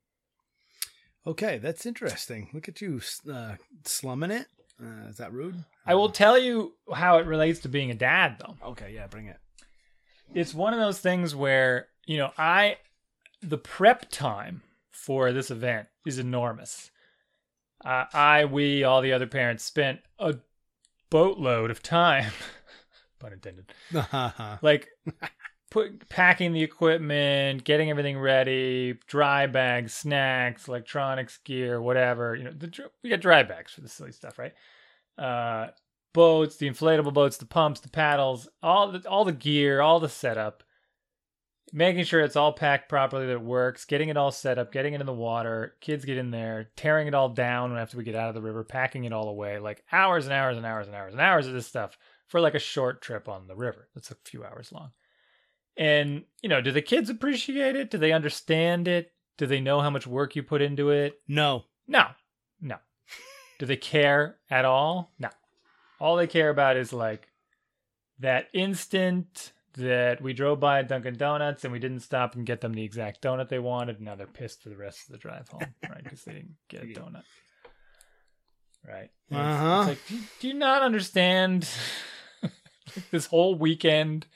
[1.26, 2.50] Okay, that's interesting.
[2.54, 3.00] Look at you
[3.32, 4.48] uh, slumming it.
[4.82, 5.64] Uh, is that rude?
[5.86, 8.58] I will tell you how it relates to being a dad, though.
[8.72, 9.38] Okay, yeah, bring it.
[10.34, 12.78] It's one of those things where, you know, I,
[13.42, 16.92] the prep time for this event is enormous.
[17.84, 20.36] Uh, I, we, all the other parents spent a
[21.10, 22.32] boatload of time,
[23.20, 23.74] pun intended,
[24.62, 24.90] like
[25.70, 32.36] put packing the equipment, getting everything ready, dry bags, snacks, electronics gear, whatever.
[32.36, 34.54] You know, the, we got dry bags for the silly stuff, right?
[35.18, 35.68] Uh,
[36.14, 40.10] boats, the inflatable boats, the pumps, the paddles, all the all the gear, all the
[40.10, 40.64] setup.
[41.76, 44.94] Making sure it's all packed properly, that it works, getting it all set up, getting
[44.94, 48.14] it in the water, kids get in there, tearing it all down after we get
[48.14, 50.96] out of the river, packing it all away, like hours and hours and hours and
[50.96, 51.98] hours and hours of this stuff
[52.28, 53.90] for like a short trip on the river.
[53.96, 54.92] That's a few hours long.
[55.76, 57.90] And, you know, do the kids appreciate it?
[57.90, 59.12] Do they understand it?
[59.38, 61.20] Do they know how much work you put into it?
[61.28, 61.64] no.
[61.88, 62.08] No.
[62.62, 62.78] No.
[63.60, 65.14] do they care at all?
[65.20, 65.30] No.
[66.04, 67.30] All they care about is like
[68.20, 72.74] that instant that we drove by Dunkin' Donuts and we didn't stop and get them
[72.74, 73.96] the exact donut they wanted.
[73.96, 76.04] And now they're pissed for the rest of the drive home, right?
[76.04, 77.24] Because they didn't get a donut.
[78.86, 79.12] Right.
[79.32, 79.80] Uh-huh.
[79.80, 81.70] It's like, do you, do you not understand?
[83.12, 84.28] this whole weekend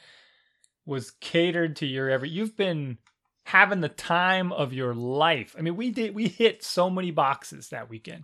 [0.86, 2.30] was catered to your every.
[2.30, 2.98] You've been
[3.44, 5.54] having the time of your life.
[5.60, 6.16] I mean, we did.
[6.16, 8.24] We hit so many boxes that weekend.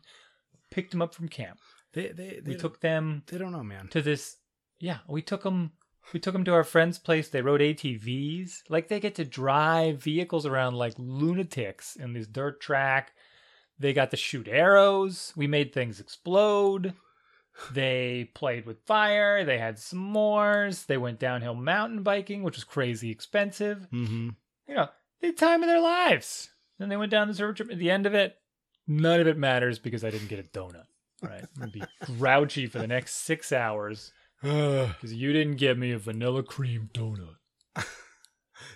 [0.71, 1.59] Picked them up from camp.
[1.93, 3.87] They they they, We took them they don't know, man.
[3.89, 4.37] to this.
[4.79, 5.71] Yeah, we took them.
[6.13, 7.29] We took them to our friend's place.
[7.29, 8.63] They rode ATVs.
[8.69, 13.13] Like they get to drive vehicles around like lunatics in this dirt track.
[13.79, 15.33] They got to shoot arrows.
[15.35, 16.93] We made things explode.
[17.71, 19.45] They played with fire.
[19.45, 20.85] They had s'mores.
[20.85, 23.87] They went downhill mountain biking, which was crazy expensive.
[23.93, 24.29] Mm-hmm.
[24.67, 24.89] You know,
[25.21, 26.49] the time of their lives.
[26.79, 27.71] Then they went down this river trip.
[27.71, 28.35] At the end of it,
[28.87, 30.85] none of it matters because I didn't get a donut.
[31.23, 31.43] Right?
[31.43, 35.97] I'm gonna be grouchy for the next six hours because you didn't get me a
[35.97, 37.35] vanilla cream donut.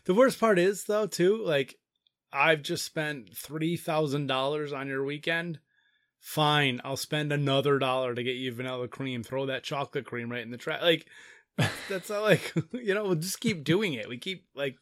[0.06, 1.76] the worst part is though, too, like
[2.32, 5.60] I've just spent three thousand dollars on your weekend.
[6.20, 9.24] Fine, I'll spend another dollar to get you vanilla cream.
[9.24, 10.82] Throw that chocolate cream right in the trash.
[10.82, 11.08] Like
[11.90, 13.04] that's not like you know.
[13.04, 14.10] We'll just keep doing it.
[14.10, 14.76] We keep like.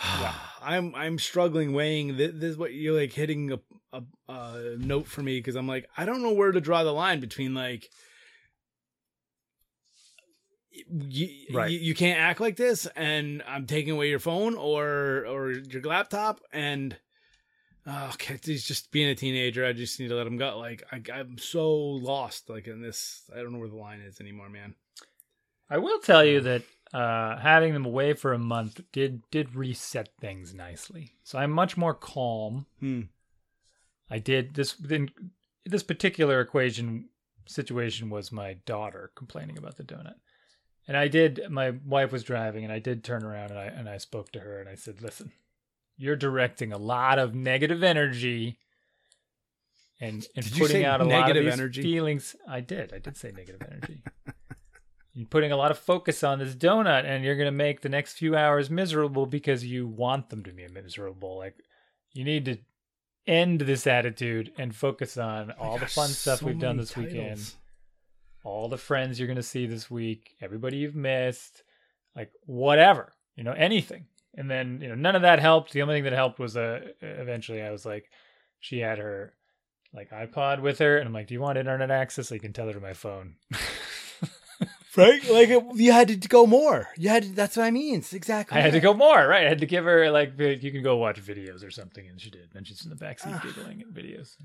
[0.00, 0.34] Yeah.
[0.62, 3.58] I'm I'm struggling weighing this, this is what you're like hitting a,
[3.94, 6.92] a, a note for me because I'm like I don't know where to draw the
[6.92, 7.88] line between like
[10.72, 11.70] you, Right.
[11.70, 15.82] you, you can't act like this and I'm taking away your phone or or your
[15.82, 16.96] laptop and
[17.86, 20.84] oh, okay he's just being a teenager I just need to let him go like
[20.92, 24.50] I, I'm so lost like in this I don't know where the line is anymore
[24.50, 24.74] man
[25.70, 30.08] I will tell you that uh, having them away for a month did did reset
[30.20, 31.12] things nicely.
[31.22, 32.66] So I'm much more calm.
[32.80, 33.02] Hmm.
[34.10, 35.10] I did this in
[35.64, 37.08] this particular equation
[37.46, 40.14] situation was my daughter complaining about the donut.
[40.88, 43.88] And I did my wife was driving and I did turn around and I and
[43.88, 45.30] I spoke to her and I said, "Listen,
[45.96, 48.58] you're directing a lot of negative energy
[50.00, 51.82] and and Did putting out a lot of energy?
[51.82, 52.92] feelings." I did.
[52.92, 54.02] I did say negative energy.
[55.12, 57.88] You're putting a lot of focus on this donut and you're going to make the
[57.88, 61.36] next few hours miserable because you want them to be miserable.
[61.36, 61.56] Like
[62.12, 62.58] you need to
[63.26, 67.40] end this attitude and focus on all the fun stuff so we've done this weekend
[68.44, 71.62] all the friends you're going to see this week, everybody you've missed,
[72.16, 74.06] like whatever, you know, anything.
[74.34, 75.72] And then, you know, none of that helped.
[75.72, 78.10] The only thing that helped was uh, eventually I was like,
[78.60, 79.34] she had her
[79.92, 82.28] like iPod with her, and I'm like, do you want internet access?
[82.28, 83.34] So you can tell her to my phone.
[85.00, 85.30] Right?
[85.30, 86.88] Like it, you had to go more.
[86.96, 87.96] You had to, that's what I mean.
[87.98, 88.58] It's exactly.
[88.58, 89.46] I had to go more, right?
[89.46, 92.30] I had to give her like, you can go watch videos or something, and she
[92.30, 92.50] did.
[92.52, 93.40] Then she's in the backseat Ah.
[93.42, 94.36] giggling at videos.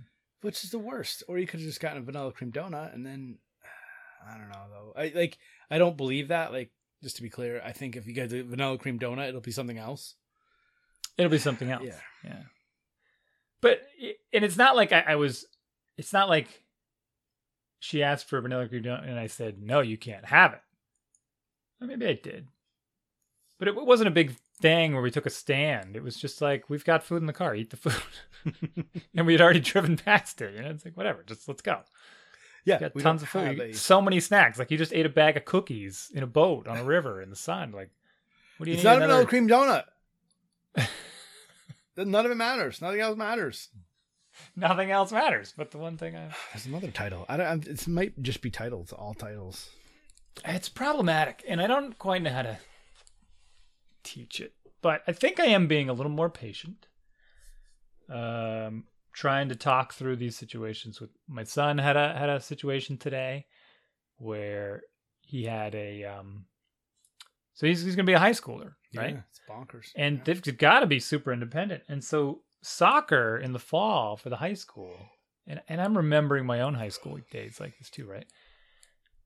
[0.41, 1.23] Which is the worst?
[1.27, 3.37] Or you could have just gotten a vanilla cream donut and then
[4.27, 4.93] I don't know though.
[4.99, 5.37] I like
[5.69, 6.51] I don't believe that.
[6.51, 6.71] Like
[7.03, 9.51] just to be clear, I think if you get the vanilla cream donut, it'll be
[9.51, 10.15] something else.
[11.17, 11.83] It'll be something else.
[11.85, 11.99] Yeah.
[12.23, 12.41] Yeah.
[13.61, 13.81] But
[14.33, 15.45] and it's not like I, I was.
[15.97, 16.47] It's not like
[17.79, 20.61] she asked for a vanilla cream donut and I said no, you can't have it.
[21.81, 22.47] Or maybe I did,
[23.59, 25.95] but it wasn't a big thing where we took a stand.
[25.95, 28.85] It was just like we've got food in the car, eat the food,
[29.15, 30.55] and we had already driven past it.
[30.55, 31.81] You know, it's like whatever, just let's go.
[32.63, 34.57] Yeah, We've got tons of food, a- so many snacks.
[34.57, 37.29] Like you just ate a bag of cookies in a boat on a river in
[37.29, 37.71] the sun.
[37.73, 37.91] Like,
[38.57, 38.89] what do you It's need?
[38.89, 39.83] not a vanilla cream donut.
[41.97, 42.81] None of it matters.
[42.81, 43.69] Nothing else matters.
[44.55, 45.53] Nothing else matters.
[45.55, 47.25] But the one thing I There's another title.
[47.29, 47.67] I don't.
[47.67, 48.91] It might just be titles.
[48.93, 49.69] All titles.
[50.43, 52.57] It's problematic, and I don't quite know how to
[54.03, 54.53] teach it.
[54.81, 56.87] But I think I am being a little more patient.
[58.09, 62.97] Um, trying to talk through these situations with my son had a had a situation
[62.97, 63.45] today
[64.17, 64.81] where
[65.21, 66.45] he had a um.
[67.53, 69.15] So he's he's gonna be a high schooler, right?
[69.15, 69.87] Yeah, it's bonkers.
[69.95, 70.23] and Yeah.
[70.33, 71.83] they've got to be super independent.
[71.87, 74.97] And so soccer in the fall for the high school,
[75.47, 78.25] and and I'm remembering my own high school days like this too, right?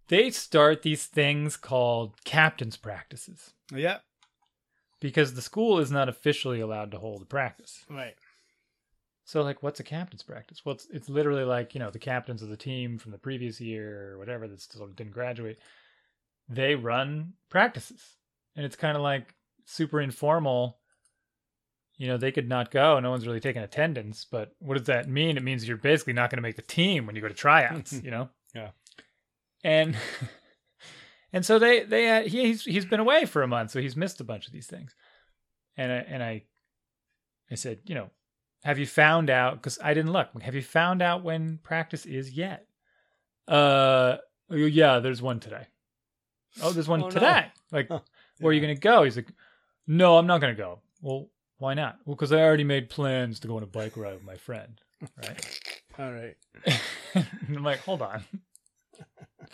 [0.10, 4.00] They start these things called captain's practices yeah.
[5.00, 7.86] because the school is not officially allowed to hold a practice.
[7.88, 8.16] Right.
[9.24, 10.66] So like, what's a captain's practice?
[10.66, 13.62] Well, it's, it's literally like you know the captains of the team from the previous
[13.62, 15.60] year or whatever that still didn't graduate.
[16.50, 18.02] They run practices,
[18.56, 20.79] and it's kind of like super informal.
[22.00, 23.00] You know, they could not go.
[23.00, 24.26] No one's really taking attendance.
[24.30, 25.38] But what does that mean?
[25.38, 27.92] It means you're basically not going to make the team when you go to tryouts.
[28.04, 28.30] you know.
[28.56, 28.70] Yeah.
[29.64, 29.96] And
[31.34, 33.96] and so they they had, he, he's he's been away for a month, so he's
[33.96, 34.96] missed a bunch of these things.
[35.78, 36.44] And I and I
[37.52, 38.10] I said, you know,
[38.64, 39.56] have you found out?
[39.56, 40.30] Because I didn't look.
[40.42, 42.66] Have you found out when practice is yet?
[43.48, 44.18] Uh,
[44.52, 45.66] oh, yeah, there's one today.
[46.62, 47.10] Oh, there's one Oh, no.
[47.12, 47.48] today.
[47.72, 48.00] Like, Huh.
[48.40, 49.04] where are you going to go?
[49.04, 49.32] He's like,
[49.88, 50.80] no, I'm not going to go.
[51.02, 52.00] Well, why not?
[52.06, 54.82] Well, because I already made plans to go on a bike ride with my friend.
[55.18, 55.82] Right.
[56.00, 56.38] All right.
[57.48, 58.24] I'm like, hold on.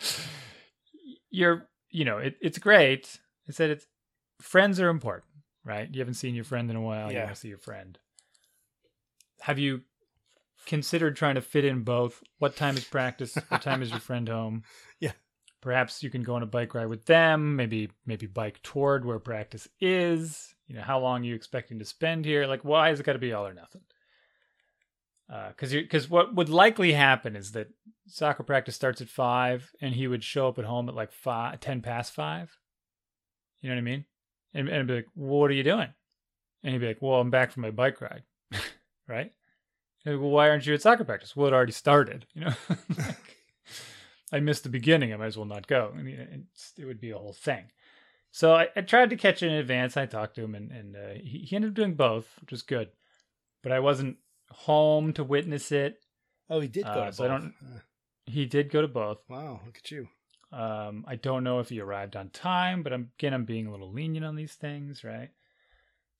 [1.30, 3.18] You're, you know, it, it's great.
[3.48, 3.86] I said it's
[4.40, 5.32] friends are important,
[5.64, 5.92] right?
[5.92, 7.10] You haven't seen your friend in a while.
[7.10, 7.18] Yeah.
[7.18, 7.98] You want to see your friend.
[9.40, 9.82] Have you
[10.64, 12.22] considered trying to fit in both?
[12.38, 13.36] What time is practice?
[13.48, 14.62] What time is your friend home?
[15.00, 15.12] Yeah.
[15.60, 17.56] Perhaps you can go on a bike ride with them.
[17.56, 20.54] Maybe maybe bike toward where practice is.
[20.66, 22.46] You know, how long are you expecting to spend here?
[22.46, 23.82] Like, why has it got to be all or nothing?
[25.32, 27.68] Uh, because because what would likely happen is that
[28.06, 31.58] soccer practice starts at five and he would show up at home at like five
[31.58, 32.56] ten past five.
[33.60, 34.04] You know what i mean?
[34.54, 35.88] And, and I'd be like what are you doing?
[36.62, 38.22] And he'd be like well i'm back from my bike ride.
[39.08, 39.32] Right?
[40.04, 41.34] And well why aren't you at soccer practice?
[41.34, 42.54] Well it already started you know?
[42.96, 43.36] Like,
[44.32, 45.12] i missed the beginning.
[45.12, 45.92] I might as well not go.
[45.94, 46.46] Mean
[46.78, 47.64] it would be a whole thing
[48.36, 50.96] so I, I tried to catch it in advance i talked to him and, and
[50.96, 52.88] uh, he, he ended up doing both which was good
[53.62, 54.16] but i wasn't
[54.50, 55.98] home to witness it.
[56.48, 57.54] Oh, he did go Uh, to so I don't-
[58.26, 59.18] He did go to both.
[59.28, 60.08] Wow, look at you.
[60.52, 63.70] Um, I don't know if he arrived on time, but I'm, again, I'm being a
[63.72, 65.30] little lenient on these things, right?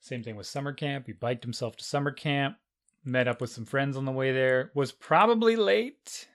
[0.01, 1.07] Same thing with summer camp.
[1.07, 2.57] He biked himself to summer camp,
[3.05, 6.27] met up with some friends on the way there, was probably late,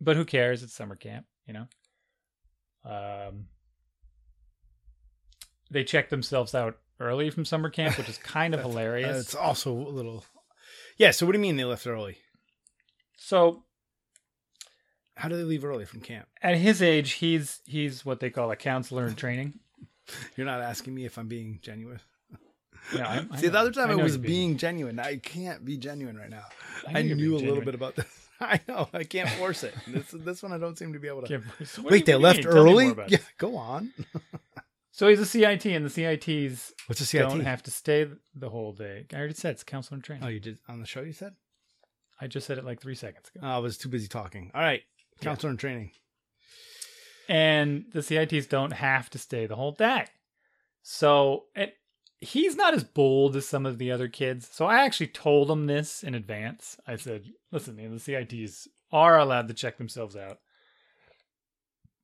[0.00, 0.62] but who cares?
[0.62, 1.66] It's summer camp, you know?
[2.84, 3.48] Um,
[5.70, 9.16] they checked themselves out early from summer camp, which is kind of hilarious.
[9.16, 10.24] Uh, it's also a little.
[10.96, 11.10] Yeah.
[11.12, 12.18] So what do you mean they left early?
[13.16, 13.64] so
[15.16, 16.26] How do they leave early from camp?
[16.42, 19.58] at his age, he's he's what they call a counselor in training.
[20.36, 22.00] You're not asking me if I'm being genuine.
[22.94, 24.98] No, I, I See, the other time I, know was you're being genuine.
[24.98, 26.44] I can't be genuine right now.
[26.86, 28.06] I I, knew a being little bit about this.
[28.40, 28.88] I know.
[28.94, 29.74] I can't force it.
[29.86, 31.32] This this one I don't seem to be able to.
[31.32, 32.46] Yeah, so what do Wait, they left?
[32.46, 32.94] Early?
[33.08, 33.92] Yeah, go on.
[34.98, 37.28] So he's a CIT, and the CITs What's a CIT?
[37.28, 39.06] don't have to stay the whole day.
[39.12, 40.24] I already said it's counselor and training.
[40.24, 41.02] oh, you did on the show.
[41.02, 41.34] You said.
[42.20, 43.46] I just said it like three seconds ago.
[43.46, 44.50] Oh, I was too busy talking.
[44.52, 44.82] All right,
[45.20, 45.92] counselor in training.
[47.28, 50.06] and the CITs don't have to stay the whole day.
[50.82, 51.74] So it,
[52.18, 54.48] he's not as bold as some of the other kids.
[54.50, 56.76] So I actually told him this in advance.
[56.88, 60.38] I said, "Listen, know, the CITs are allowed to check themselves out.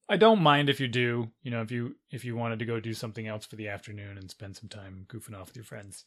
[0.09, 1.31] I don't mind if you do.
[1.43, 4.19] You know, if you if you wanted to go do something else for the afternoon
[4.19, 6.05] and spend some time goofing off with your friends.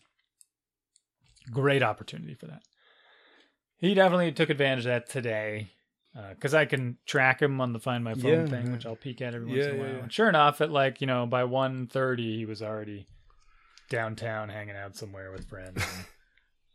[1.52, 2.62] Great opportunity for that.
[3.78, 5.72] He definitely took advantage of that today
[6.32, 8.72] because I can track him on the Find My Phone Yeah, thing, yeah.
[8.72, 9.88] which I'll peek at every once Yeah, in a while.
[9.94, 10.04] yeah.
[10.04, 13.08] And sure enough, at like you know by 1.30, he was already
[13.90, 15.84] downtown hanging out somewhere with friends.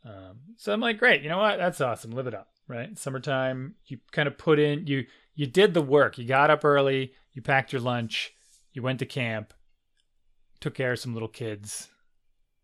[0.05, 1.57] And, um, so I'm like, great, you know what?
[1.59, 2.11] That's awesome.
[2.11, 2.97] Live it up, right?
[2.97, 6.17] Summertime, you kind of put in you you did the work.
[6.17, 8.33] You got up early, you packed your lunch,
[8.71, 9.53] you went to camp,
[10.59, 11.89] took care of some little kids.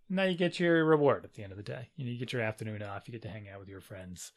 [0.09, 1.89] Now you get your reward at the end of the day.
[1.95, 3.07] You know, you get your afternoon off.
[3.07, 4.31] You get to hang out with your friends,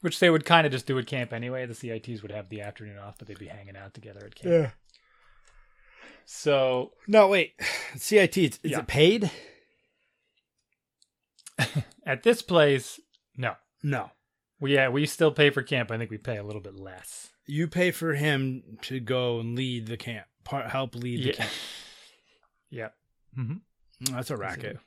[0.00, 1.66] which they would kind of just do at camp anyway.
[1.66, 4.52] The CITs would have the afternoon off, but they'd be hanging out together at camp.
[4.52, 4.70] Yeah.
[6.24, 7.54] So No, wait.
[7.96, 8.36] CIT.
[8.38, 8.80] Is Yeah.
[8.80, 9.30] it paid?
[12.06, 12.98] at this place,
[13.36, 14.10] no, No.
[14.62, 15.90] We yeah we still pay for camp.
[15.90, 17.28] I think we pay a little bit less.
[17.46, 21.32] You pay for him to go and lead the camp, part, help lead the Yeah.
[21.32, 21.50] camp.
[22.70, 22.88] yeah.
[23.36, 23.52] Mm-hmm.
[24.04, 24.78] Mm, That's a racket.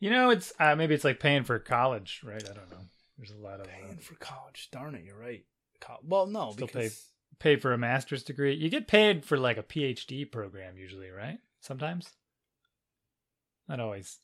[0.00, 2.42] You know, it's uh, maybe it's like paying for college, right?
[2.42, 2.84] I don't know.
[3.18, 4.68] There's a lot of uh, Paying for college.
[4.70, 5.44] Darn it, you're right.
[5.80, 7.06] Co- well, no, Still because
[7.38, 8.54] pay for a master's degree.
[8.54, 11.38] You get paid for like a PhD program usually, right?
[11.60, 12.10] Sometimes.
[13.68, 14.18] Not always.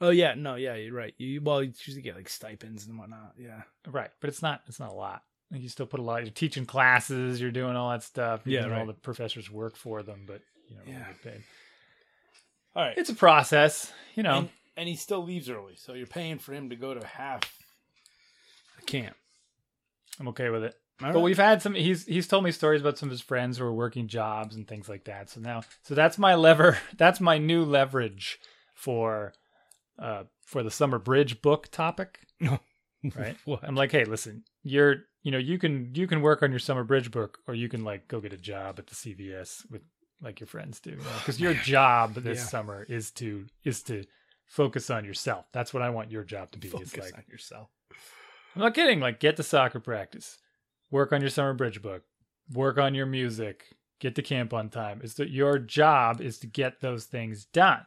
[0.00, 1.14] Oh yeah, no, yeah, you're right.
[1.18, 3.34] You well, you usually get like stipends and whatnot.
[3.38, 5.22] Yeah, Right, but it's not it's not a lot.
[5.50, 8.42] Like you still put a lot you're teaching classes, you're doing all that stuff.
[8.44, 8.94] You're Yeah, doing all right.
[8.96, 10.98] the professors work for them, but you know, Yeah.
[11.06, 11.42] get paid.
[12.76, 12.98] all right.
[12.98, 14.38] It's a process, you know.
[14.38, 17.40] and, and he still leaves early, so you're paying for him to go to half
[18.78, 19.16] a camp.
[20.20, 20.74] I'm okay with it.
[21.00, 21.24] All But right.
[21.24, 21.74] we've had some.
[21.74, 24.66] He's he's told me stories about some of his friends who are working jobs and
[24.66, 25.30] things like that.
[25.30, 26.76] So now, so that's my lever.
[26.96, 28.38] That's my new leverage
[28.74, 29.32] for,
[29.98, 32.20] uh, for the summer bridge book topic.
[33.16, 33.36] right.
[33.62, 36.84] I'm like, hey, listen, you're you know you can you can work on your summer
[36.84, 39.82] bridge book, or you can like go get a job at the CVS with
[40.20, 42.44] like your friends do, because your job this Yeah.
[42.44, 44.04] summer is to is to
[44.46, 45.46] focus on yourself.
[45.52, 46.68] That's what I want your job to be.
[46.68, 47.68] Focus It's like on yourself.
[48.54, 48.98] I'm not kidding.
[48.98, 50.38] Like, get to soccer practice,
[50.90, 52.02] work on your summer bridge book,
[52.52, 53.64] work on your music,
[54.00, 55.00] get to camp on time.
[55.04, 57.84] It's that your job is to get those things done.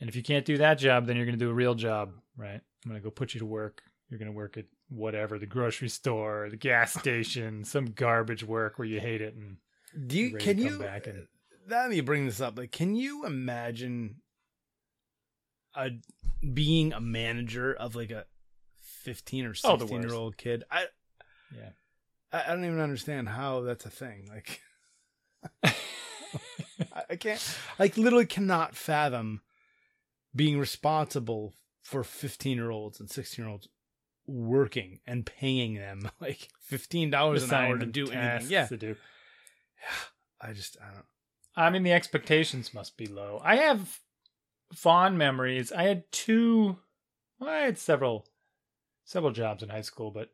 [0.00, 2.12] And if you can't do that job, then you're going to do a real job,
[2.36, 2.60] right?
[2.84, 3.82] I'm going to go put you to work.
[4.08, 8.78] You're going to work at whatever the grocery store, the gas station, some garbage work
[8.78, 9.34] where you hate it.
[9.34, 9.56] And
[10.06, 11.26] Do you can you back and-
[11.92, 14.22] you bring this up, like can you imagine
[15.76, 15.90] a
[16.54, 18.24] being a manager of like a
[19.02, 20.64] fifteen or Oh, sixteen year old kid?
[20.70, 20.86] I
[21.54, 21.70] yeah,
[22.32, 24.28] I I don't even understand how that's a thing.
[24.30, 24.62] Like
[25.64, 29.42] I, I can't like literally cannot fathom
[30.38, 33.68] being responsible for 15 year olds and 16 year olds
[34.26, 38.50] working and paying them like $15 an hour to do anything.
[38.50, 38.66] Yeah.
[38.66, 38.96] to do.
[40.40, 41.04] I just I don't
[41.58, 43.40] I mean, the expectations must be low.
[43.44, 43.98] I have
[44.72, 45.72] fond memories.
[45.72, 46.78] I had two,
[47.40, 48.26] well, I had several,
[49.04, 50.28] several jobs in high school, but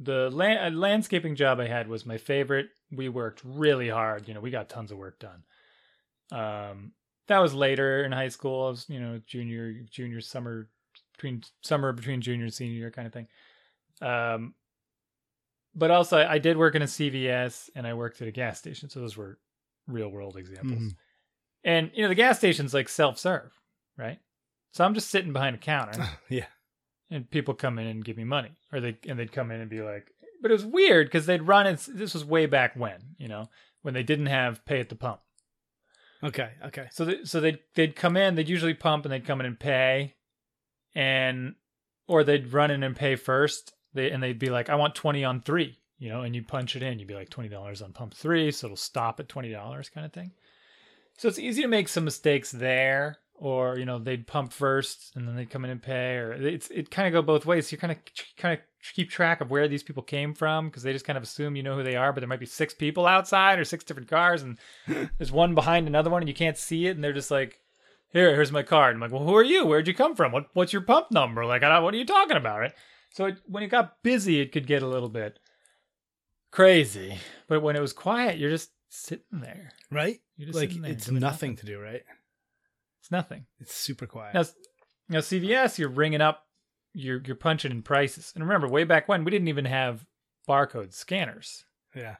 [0.00, 2.70] the la- uh, landscaping job I had was my favorite.
[2.90, 4.26] We worked really hard.
[4.26, 5.44] You know, we got tons of work done.
[6.32, 6.92] Um,
[7.28, 8.66] that was later in high school.
[8.66, 10.68] I was, you know, junior, junior summer,
[11.12, 13.26] between summer between junior and senior year kind of thing.
[14.00, 14.54] Um,
[15.74, 18.88] but also I did work in a CVS and I worked at a gas station.
[18.88, 19.38] So those were
[19.86, 20.80] real world examples.
[20.80, 20.96] Mhm.
[21.64, 23.52] And you know, the gas station's like self-serve,
[23.96, 24.18] right?
[24.72, 26.46] So I'm just sitting behind a counter yeah.
[27.10, 29.70] and people come in and give me money or they and they'd come in and
[29.70, 33.00] be like but it was weird because they'd run it this was way back when
[33.18, 33.48] you know
[33.82, 35.20] when they didn't have pay at the pump
[36.22, 36.50] Okay.
[36.66, 36.88] Okay.
[36.90, 39.58] so they, so they'd they'd come in they'd usually pump and they'd come in and
[39.58, 40.14] pay
[40.94, 41.54] and
[42.06, 45.24] or they'd run in and pay first they and they'd be like i want 20
[45.24, 48.14] on 3 you know and you punch it in you'd be like $20 on pump
[48.14, 50.32] 3 so it'll stop at $20 kind of thing
[51.16, 55.26] so it's easy to make some mistakes there or you know they'd pump first and
[55.26, 57.68] then they'd come in and pay, or it's it kind of go both ways.
[57.68, 57.98] So you kind of
[58.36, 58.64] kind of
[58.94, 61.62] keep track of where these people came from because they just kind of assume you
[61.62, 64.42] know who they are, but there might be six people outside or six different cars,
[64.42, 64.58] and
[65.18, 67.60] there's one behind another one, and you can't see it, and they're just like.
[68.10, 68.94] Here, here's my card.
[68.94, 69.66] I'm like, well, who are you?
[69.66, 70.32] Where'd you come from?
[70.32, 71.44] What, what's your pump number?
[71.44, 72.72] Like, I don't, what are you talking about, right?
[73.12, 75.38] So it, when it got busy, it could get a little bit
[76.50, 77.18] crazy.
[77.48, 79.72] But when it was quiet, you're just sitting there.
[79.90, 80.20] Right?
[80.36, 82.02] You're just Like it's doing nothing to do, right?
[83.08, 83.46] It's nothing.
[83.58, 84.34] It's super quiet.
[84.34, 84.44] Now,
[85.08, 86.44] now CVS, you're ringing up,
[86.92, 88.32] you're you're punching in prices.
[88.34, 90.04] And remember, way back when, we didn't even have
[90.46, 91.64] barcode scanners.
[91.94, 92.16] yeah.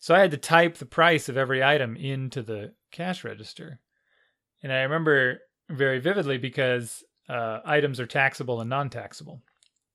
[0.00, 3.78] So I had to type the price of every item into the cash register.
[4.62, 5.38] And I remember
[5.70, 9.40] very vividly because uh, items are taxable and non-taxable.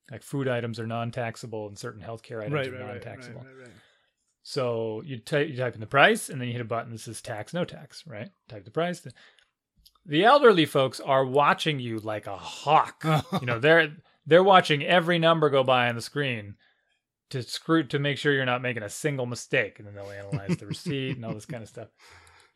[0.09, 3.41] Like food items are non-taxable and certain healthcare items Right, are right, non-taxable.
[3.41, 3.69] right, right.
[4.43, 6.99] So you, type you type in the price and then you hit a button that
[7.01, 8.29] says tax, no tax, right?
[8.47, 9.05] Type the price.
[10.07, 13.03] The elderly folks are watching you like a hawk.
[13.41, 13.93] you know, they're
[14.25, 16.55] they're watching every number go by on the screen
[17.29, 20.55] to screw to make sure you're not making a single mistake, and then they'll analyze
[20.57, 21.89] the receipt and all this kind of stuff.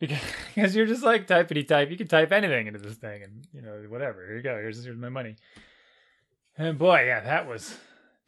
[0.00, 0.18] Because,
[0.54, 1.90] because you're just like typity type.
[1.90, 4.26] You can type anything into this thing, and you know whatever.
[4.26, 4.56] Here you go.
[4.56, 5.36] Here's here's my money.
[6.56, 7.76] And boy, yeah, that was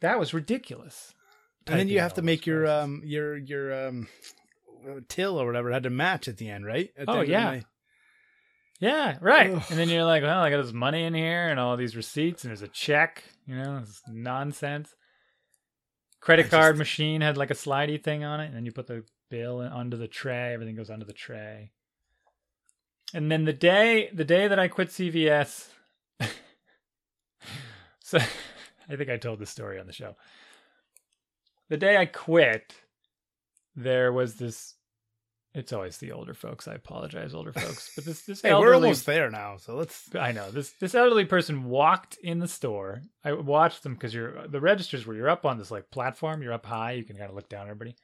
[0.01, 1.13] that was ridiculous.
[1.67, 2.83] and then you have to make your prices.
[2.83, 4.07] um your your um
[5.07, 6.91] till or whatever had to match at the end, right?
[6.97, 7.43] At the Oh, yeah.
[7.43, 7.65] night.
[8.79, 9.51] Yeah, right.
[9.51, 9.63] Ugh.
[9.69, 12.43] And then you're like, well, I got this money in here and all these receipts,
[12.43, 13.23] and there's a check.
[13.47, 14.93] You know, it's nonsense.
[16.19, 18.71] Credit I card just- machine had like a slidey thing on it, and then you
[18.71, 20.53] put the bill onto the tray.
[20.53, 21.71] Everything goes onto the tray.
[23.13, 25.67] And then the day, the day that I quit CVS,
[27.99, 28.17] so
[28.89, 30.15] I think I told this story on the show.
[31.69, 32.75] The day I quit,
[33.75, 34.73] there was this.
[35.55, 36.67] It's always the older folks.
[36.67, 40.13] I apologize, older folks, but this this Hey, elderly we're almost there now, so let's.
[40.13, 43.01] I know this this elderly person walked in the store.
[43.23, 46.41] I watched them because you're the registers where you're up on this like platform.
[46.41, 46.91] You're up high.
[46.91, 47.95] You can kind of look down at everybody.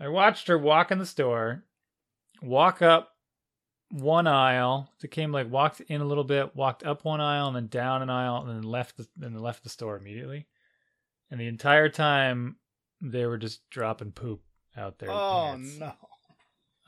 [0.00, 1.62] I watched her walk in the store,
[2.40, 3.10] walk up
[3.90, 4.90] one aisle.
[5.04, 8.00] It came like walked in a little bit, walked up one aisle, and then down
[8.00, 10.46] an aisle, and then left the and then left the store immediately.
[11.30, 12.56] And the entire time,
[13.02, 14.40] they were just dropping poop
[14.74, 15.92] out there Oh no!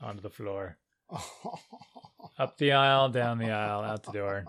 [0.03, 0.77] Onto the floor,
[2.37, 4.45] up the aisle, down the aisle, out the door.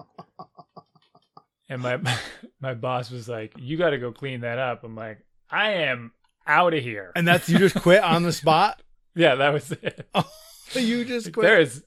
[1.68, 1.98] And my
[2.60, 5.18] my boss was like, "You got to go clean that up." I'm like,
[5.50, 6.12] "I am
[6.46, 8.82] out of here." and that's you just quit on the spot.
[9.14, 10.06] yeah, that was it.
[10.14, 10.28] Oh,
[10.74, 11.44] you just quit.
[11.44, 11.82] there is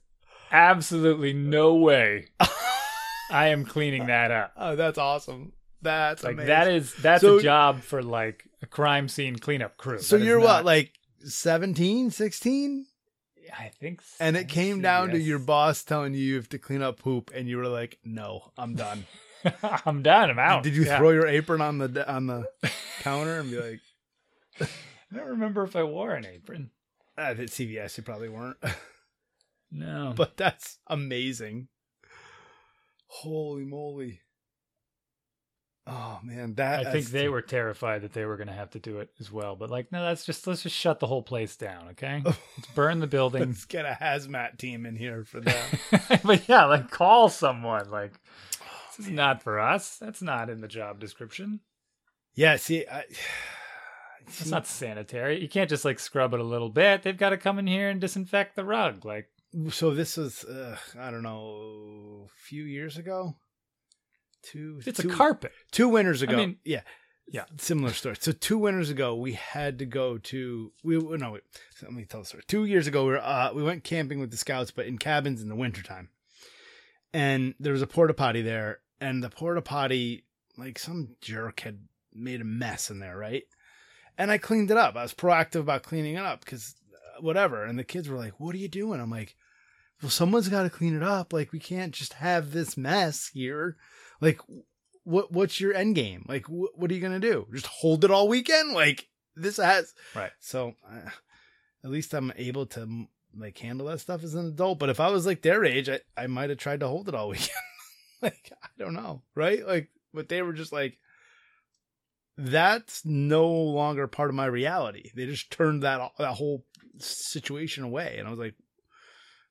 [0.51, 2.27] absolutely no way
[3.29, 4.53] I am cleaning that up.
[4.57, 5.51] oh, that's awesome.
[5.81, 6.47] That's Like amazing.
[6.47, 9.99] that is that's So- a job for like a crime scene cleanup crew.
[9.99, 10.93] So That you're what, like
[11.23, 12.85] 17, 16?
[13.57, 14.15] I think, so.
[14.19, 17.31] And it came down to your boss telling you you have to clean up poop,
[17.33, 19.05] and you were like, "No, I'm done."
[19.85, 20.29] I'm done.
[20.31, 20.63] I'm out.
[20.63, 20.97] Did you Yeah.
[20.97, 22.45] throw your apron on the on the
[23.01, 23.79] counter and be like,
[25.11, 26.71] I don't remember if I wore an apron.
[27.17, 28.57] "Ah, at CVS, you probably weren't."
[29.71, 31.67] No, but that's amazing.
[33.07, 34.21] Holy moly!
[35.89, 38.79] Oh man, that I think they were terrified that they were going to have to
[38.79, 39.55] do it as well.
[39.55, 42.21] But like, no, that's just let's just shut the whole place down, okay?
[42.25, 43.47] Let's burn the building.
[43.47, 46.21] Let's get a hazmat team in here for that.
[46.25, 47.89] but yeah, like call someone.
[47.89, 48.19] Like,
[48.97, 49.97] this is not for us.
[49.97, 51.61] That's not in the job description.
[52.35, 53.05] yeah, see, I,
[54.27, 55.41] It's not sanitary.
[55.41, 57.01] You can't just like scrub it a little bit.
[57.01, 59.05] They've got to come in here and disinfect the rug.
[59.05, 59.29] Like,
[59.69, 63.37] so this was uh, I don't know, a few years ago.
[64.51, 65.51] Two, it's two, a carpet.
[65.71, 66.37] two winters ago.
[66.37, 66.81] mean, yeah,
[67.27, 67.45] yeah.
[67.57, 68.15] similar story.
[68.19, 71.43] So two winters ago, we had to go to we no wait,
[71.81, 72.43] let me tell the story.
[72.47, 75.41] Two years ago, we were, uh, we went camping with the scouts, but in cabins
[75.41, 76.09] in the wintertime.
[77.13, 80.23] and there was a porta potty there, and the porta potty
[80.57, 81.79] like some jerk had
[82.13, 83.43] made a mess in there, right?
[84.17, 84.95] And I cleaned it up.
[84.95, 86.75] I was proactive about cleaning it up because
[87.19, 87.63] whatever.
[87.63, 89.35] And the kids were like, "What are you doing?" I'm like,
[90.01, 91.33] "Well, someone's got to clean it up.
[91.33, 93.77] Like we can't just have this mess here."
[94.21, 94.39] Like,
[95.03, 96.25] what what's your end game?
[96.27, 97.47] Like, wh- what are you gonna do?
[97.53, 98.73] Just hold it all weekend?
[98.73, 100.31] Like this has Right.
[100.39, 101.09] So, uh,
[101.83, 103.07] at least I'm able to
[103.37, 104.79] like handle that stuff as an adult.
[104.79, 107.15] But if I was like their age, I I might have tried to hold it
[107.15, 107.49] all weekend.
[108.21, 109.65] like I don't know, right?
[109.65, 110.97] Like, but they were just like.
[112.39, 115.09] That's no longer part of my reality.
[115.15, 116.65] They just turned that that whole
[116.99, 118.53] situation away, and I was like,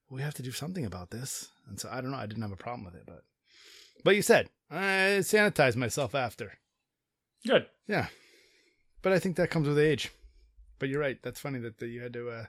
[0.09, 2.17] "We have to do something about this." And so I don't know.
[2.17, 3.25] I didn't have a problem with it, but
[4.05, 6.55] but you said I sanitize myself after.
[7.47, 7.67] Good.
[7.87, 8.09] Yeah,
[9.03, 10.11] but I think that comes with age.
[10.79, 11.19] But you're right.
[11.23, 12.29] That's funny that, that you had to.
[12.31, 12.45] Uh,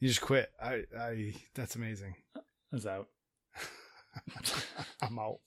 [0.00, 0.50] you just quit.
[0.62, 1.34] I I.
[1.54, 2.16] That's amazing.
[2.72, 3.08] That's out.
[5.02, 5.38] I'm out.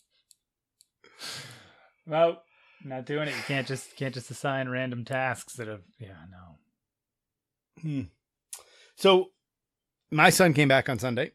[2.06, 2.38] No,
[2.84, 3.36] not doing it.
[3.36, 7.82] You can't just can't just assign random tasks that have yeah no.
[7.82, 8.02] Hmm.
[8.96, 9.32] So,
[10.10, 11.34] my son came back on Sunday,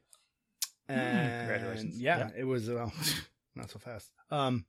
[0.89, 2.01] Hmm, and congratulations.
[2.01, 2.31] yeah, Yeah.
[2.37, 2.93] it was well,
[3.55, 4.11] not so fast.
[4.33, 4.65] Um,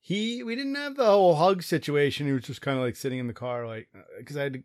[0.00, 2.26] he we didn't have the whole hug situation.
[2.26, 4.62] He was just kind of like sitting in the car, like because I had to,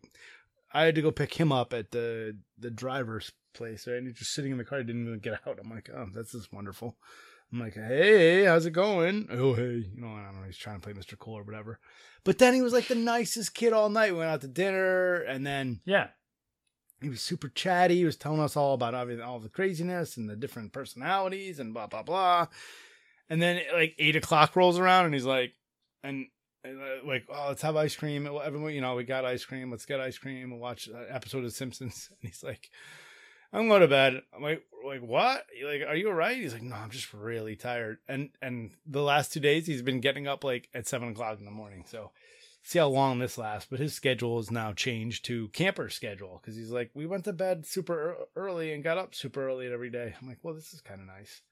[0.72, 3.96] I had to go pick him up at the the driver's place, right?
[3.96, 4.78] And he's just sitting in the car.
[4.78, 5.58] He didn't even get out.
[5.62, 6.96] I'm like, oh, this is wonderful.
[7.52, 9.28] I'm like, hey, how's it going?
[9.30, 10.46] Oh, hey, you know, I don't know.
[10.46, 11.16] He's trying to play Mr.
[11.18, 11.78] Cool or whatever.
[12.24, 14.12] But then he was like the nicest kid all night.
[14.12, 16.08] We went out to dinner, and then Yeah.
[17.02, 17.96] he was super chatty.
[17.96, 21.86] He was telling us all about all the craziness and the different personalities and blah
[21.86, 22.46] blah blah.
[23.30, 25.52] And then like eight o'clock rolls around, and he's like,
[26.02, 26.26] and
[26.64, 28.26] uh, like, oh, let's have ice cream.
[28.26, 29.70] Everyone, you know, we got ice cream.
[29.70, 30.50] Let's get ice cream.
[30.50, 32.10] We'll watch an episode of Simpsons.
[32.22, 32.70] And he's like,
[33.52, 34.20] I'm going to bed.
[34.34, 35.44] I'm like, like what?
[35.64, 36.36] Like, are you all right?
[36.36, 37.98] He's like, no, I'm just really tired.
[38.08, 41.44] And and the last two days, he's been getting up like at seven o'clock in
[41.44, 41.84] the morning.
[41.86, 42.10] So
[42.62, 43.68] see how long this lasts.
[43.70, 47.32] But his schedule is now changed to camper schedule because he's like, we went to
[47.32, 50.14] bed super early and got up super early every day.
[50.20, 51.42] I'm like, well, this is kind of nice.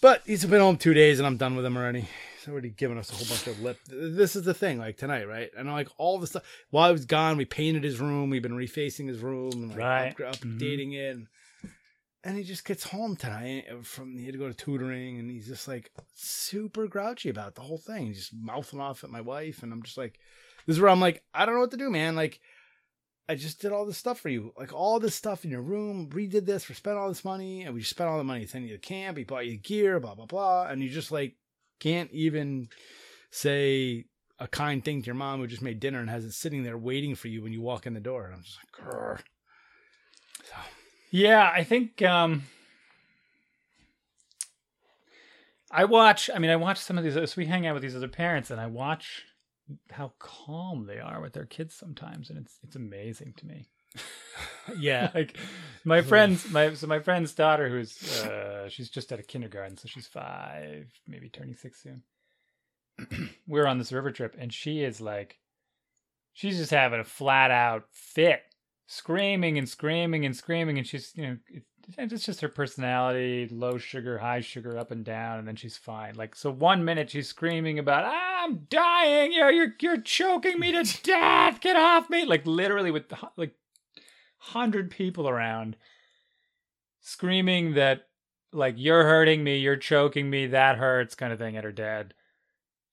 [0.00, 2.06] But he's been home two days and I'm done with him already.
[2.38, 3.78] He's already given us a whole bunch of lip.
[3.86, 5.50] This is the thing, like tonight, right?
[5.56, 6.42] And like all the stuff.
[6.70, 8.30] While I was gone, we painted his room.
[8.30, 10.16] We've been refacing his room and like Right.
[10.16, 10.56] upgra- mm-hmm.
[10.58, 11.16] updating it.
[11.16, 11.26] And,
[12.24, 15.30] and he just gets home tonight uh, from he had to go to tutoring and
[15.30, 18.06] he's just like super grouchy about the whole thing.
[18.06, 20.18] He's just mouthing off at my wife and I'm just like,
[20.66, 22.16] this is where I'm like, I don't know what to do, man.
[22.16, 22.40] Like,
[23.30, 24.52] I just did all this stuff for you.
[24.58, 27.72] Like all this stuff in your room, redid this, we spent all this money, and
[27.72, 30.26] we spent all the money sending you to camp, he bought you gear, blah, blah,
[30.26, 30.66] blah.
[30.66, 31.36] And you just like
[31.78, 32.68] can't even
[33.30, 34.06] say
[34.40, 36.76] a kind thing to your mom who just made dinner and has it sitting there
[36.76, 38.24] waiting for you when you walk in the door.
[38.24, 39.20] And I'm just like, Grr.
[41.12, 42.42] Yeah, I think um
[45.70, 47.94] I watch I mean I watch some of these so we hang out with these
[47.94, 49.24] other parents and I watch
[49.90, 53.66] how calm they are with their kids sometimes and it's it's amazing to me.
[54.78, 55.10] yeah.
[55.14, 55.36] like
[55.84, 59.88] my friend's my so my friend's daughter who's uh she's just out of kindergarten so
[59.88, 62.02] she's 5 maybe turning 6 soon.
[63.46, 65.38] We're on this river trip and she is like
[66.32, 68.42] she's just having a flat out fit
[68.90, 71.36] screaming and screaming and screaming and she's you know
[71.96, 76.16] it's just her personality low sugar high sugar up and down and then she's fine.
[76.16, 79.32] Like so one minute she's screaming about i'm dying!
[79.32, 81.60] You're you're, you're choking me to death!
[81.60, 82.24] Get off me!
[82.24, 83.04] Like literally with
[83.36, 83.54] like
[84.50, 85.76] 100 people around
[87.00, 88.08] screaming that
[88.52, 92.12] like you're hurting me you're choking me that hurts kind of thing at her dad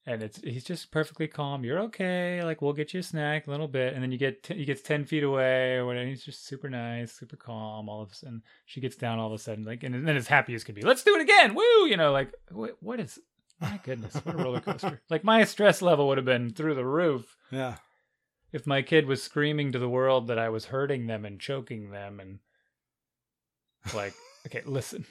[0.07, 1.63] and it's he's just perfectly calm.
[1.63, 2.41] You're okay.
[2.43, 4.65] Like we'll get you a snack, a little bit, and then you get t- he
[4.65, 6.07] gets ten feet away or whatever.
[6.07, 7.89] He's just super nice, super calm.
[7.89, 10.27] All of a sudden, she gets down all of a sudden, like, and then as
[10.27, 10.81] happy as can be.
[10.81, 11.53] Let's do it again.
[11.53, 11.85] Woo!
[11.87, 13.19] You know, like what, what is?
[13.59, 15.01] My goodness, what a roller coaster!
[15.09, 17.75] like my stress level would have been through the roof Yeah.
[18.53, 21.89] if my kid was screaming to the world that I was hurting them and choking
[21.91, 22.39] them, and
[23.95, 24.13] like,
[24.45, 25.05] okay, listen.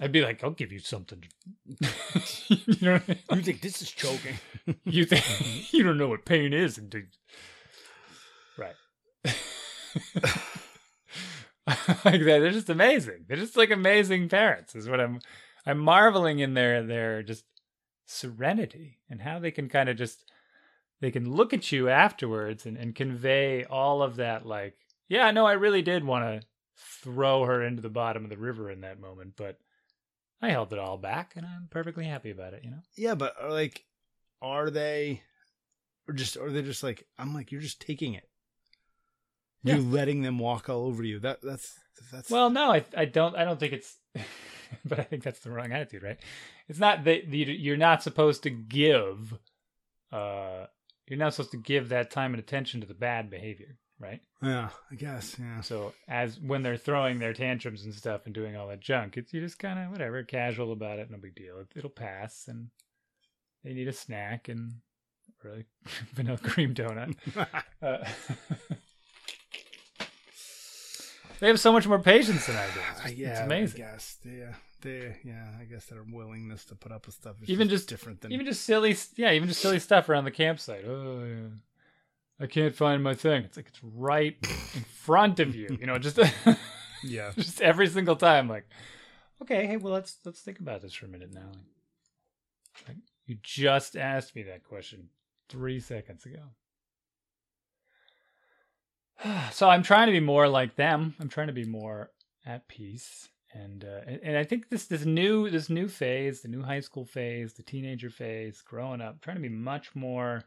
[0.00, 1.24] I'd be like, I'll give you something.
[2.48, 3.18] you know I mean?
[3.32, 4.38] You think this is choking?
[4.84, 6.94] you think you don't know what pain is and
[8.58, 8.74] right
[12.04, 15.20] like that they're just amazing they're just like amazing parents is what i'm
[15.66, 17.44] i'm marveling in their their just
[18.06, 20.30] serenity and how they can kind of just
[21.00, 24.74] they can look at you afterwards and, and convey all of that like
[25.08, 26.46] yeah no i really did want to
[26.78, 29.58] throw her into the bottom of the river in that moment but
[30.40, 33.34] i held it all back and i'm perfectly happy about it you know yeah, but
[33.42, 33.84] uh, like,
[34.42, 35.22] are they,
[36.08, 38.28] or just, or they're just like, I'm like, you're just taking it.
[39.62, 39.76] Yeah.
[39.76, 41.18] You're letting them walk all over you.
[41.20, 41.78] That that's
[42.12, 43.96] that's Well, no, I I don't I don't think it's,
[44.84, 46.18] but I think that's the wrong attitude, right?
[46.68, 49.36] It's not that you're not supposed to give,
[50.12, 50.66] uh,
[51.08, 54.20] you're not supposed to give that time and attention to the bad behavior, right?
[54.42, 55.60] yeah, I guess yeah.
[55.60, 59.32] So as when they're throwing their tantrums and stuff and doing all that junk, it's
[59.32, 61.58] you just kind of whatever, casual about it, no big deal.
[61.60, 62.68] It, it'll pass, and
[63.64, 64.74] they need a snack and
[65.42, 65.64] really
[66.14, 67.14] vanilla cream donut.
[67.80, 67.98] Uh,
[71.40, 72.80] they have so much more patience than I do.
[72.90, 73.82] It's, just- yeah, it's amazing.
[73.84, 77.48] I guess uh, they, yeah, I guess their willingness to put up with stuff is
[77.48, 80.84] Even just- different than Even just silly, yeah, even just silly stuff around the campsite.
[80.86, 81.48] Oh, yeah.
[82.40, 83.44] I can't find my thing.
[83.44, 84.36] It's like it's right
[84.74, 85.76] in front of you.
[85.80, 86.18] You know, just
[87.04, 87.32] yeah.
[87.34, 88.48] just every single time.
[88.48, 88.68] Like,
[89.42, 91.50] okay, hey, well, let's let's think about this for a minute now.
[92.86, 95.08] Like, you just asked me that question
[95.48, 96.42] three seconds ago.
[99.52, 101.16] So I'm trying to be more like them.
[101.18, 102.12] I'm trying to be more
[102.46, 106.48] at peace and uh, and, and I think this this new this new phase, the
[106.48, 110.44] new high school phase, the teenager phase, growing up, trying to be much more.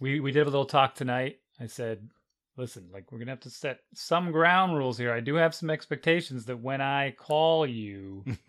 [0.00, 1.38] We we did a little talk tonight.
[1.60, 2.08] I said,
[2.56, 5.12] listen, like we're gonna have to set some ground rules here.
[5.12, 8.24] I do have some expectations that when I call you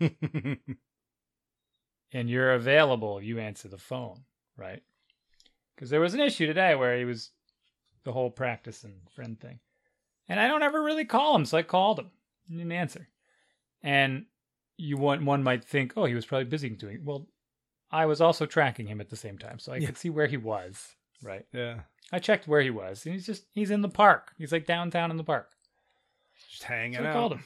[2.12, 4.24] and you're available, you answer the phone,
[4.56, 4.82] right?
[5.74, 7.30] Because there was an issue today where he was
[8.04, 9.58] the whole practice and friend thing.
[10.28, 12.10] And I don't ever really call him, so I called him.
[12.48, 13.08] He didn't answer.
[13.82, 14.26] And
[14.76, 17.04] you want one might think, oh, he was probably busy doing it.
[17.04, 17.26] Well,
[17.90, 19.86] I was also tracking him at the same time, so I Yeah.
[19.88, 20.96] could see where he was.
[21.22, 21.46] Right.
[21.52, 21.80] yeah.
[22.12, 23.04] I checked where he was.
[23.06, 24.32] And he's just he's in the park.
[24.38, 25.48] He's like downtown in the park.
[26.50, 27.02] Just hanging out.
[27.04, 27.44] So I called him.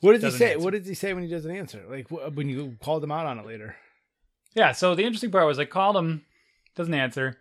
[0.00, 0.52] What did he Doesn't say?
[0.54, 0.64] answer.
[0.64, 1.84] What did he say when he doesn't answer?
[1.88, 3.76] Like wh- when you called him out on it later?
[4.54, 6.24] Yeah, so the interesting part was I called him,
[6.74, 7.36] doesn't answer.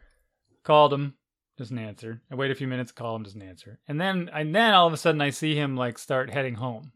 [0.63, 1.15] Called him,
[1.57, 2.21] doesn't answer.
[2.29, 3.79] I wait a few minutes, call him, doesn't answer.
[3.87, 6.91] And then and then all of a sudden I see him like start heading home.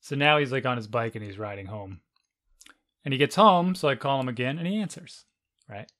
[0.00, 2.00] So now he's like on his bike and he's riding home.
[3.04, 5.24] And he gets home, so I call him again and he answers.
[5.68, 5.90] Right?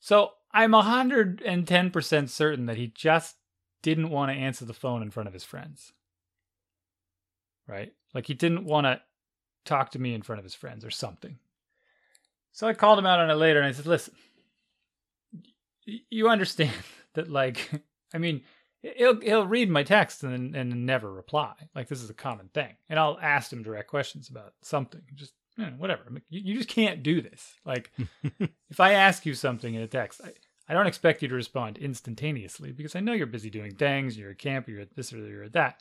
[0.00, 3.36] So I'm 110% certain that he just
[3.82, 5.92] didn't want to answer the phone in front of his friends.
[7.66, 7.92] Right?
[8.14, 9.00] Like he didn't want to
[9.64, 11.38] talk to me in front of his friends or something.
[12.52, 14.14] So I called him out on it later and I said, listen,
[15.84, 16.74] you understand
[17.14, 17.70] that, like,
[18.14, 18.42] I mean,
[18.82, 21.52] he'll he'll read my text and and never reply.
[21.74, 25.02] Like this is a common thing, and I'll ask him direct questions about something.
[25.14, 26.02] Just know, whatever.
[26.28, 27.54] You, you just can't do this.
[27.64, 27.90] Like,
[28.70, 30.32] if I ask you something in a text, I,
[30.68, 34.16] I don't expect you to respond instantaneously because I know you're busy doing things.
[34.16, 34.68] You're at camp.
[34.68, 35.80] You're at this or you're at that.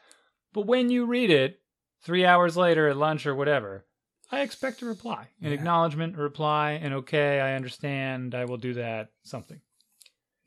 [0.53, 1.61] But when you read it
[2.01, 3.85] three hours later at lunch or whatever,
[4.31, 5.53] I expect a reply, an Yeah.
[5.55, 8.35] acknowledgement, a reply, and okay, I understand.
[8.35, 9.09] I will do that.
[9.23, 9.61] Something.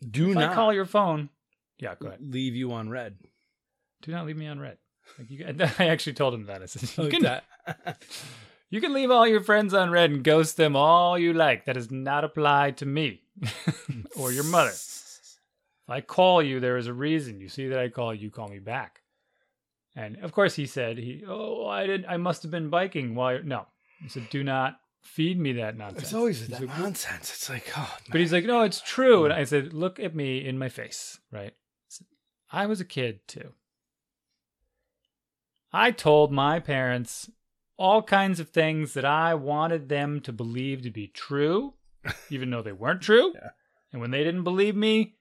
[0.08, 1.30] Do If not I call your phone,
[1.78, 2.20] yeah, go ahead.
[2.20, 3.16] leave you on read.
[4.02, 4.78] Do not leave me on read.
[5.18, 5.44] Like you,
[5.78, 6.62] I actually told him that.
[6.62, 7.44] I said, you can, that.
[8.72, 11.66] you can leave all your friends on read and ghost them all you like.
[11.66, 13.20] That does not apply to me
[14.16, 14.70] or your mother.
[14.70, 17.38] If I call you, there is a reason.
[17.38, 19.02] You see that I call you, call me back.
[19.94, 22.06] And of course, he said, "He, oh, I didn't.
[22.08, 23.42] I must have been biking while." You're...
[23.42, 23.66] No,
[24.02, 27.30] he said, "Do not feed me that nonsense." It's always He's that like, nonsense.
[27.30, 29.26] It's like, oh, But he's like, no, it's true.
[29.26, 29.36] And mm.
[29.36, 31.52] I said, look at me in my face, right?
[32.50, 33.52] I was a kid too.
[35.74, 37.28] I told my parents
[37.76, 41.74] all kinds of things that I wanted them to believe to be true,
[42.30, 43.34] even though they weren't true.
[43.42, 43.50] Yeah.
[43.92, 45.16] And when they didn't believe me,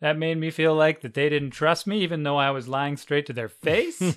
[0.00, 2.96] that made me feel like that they didn't trust me, even though I was lying
[2.96, 3.98] straight to their face.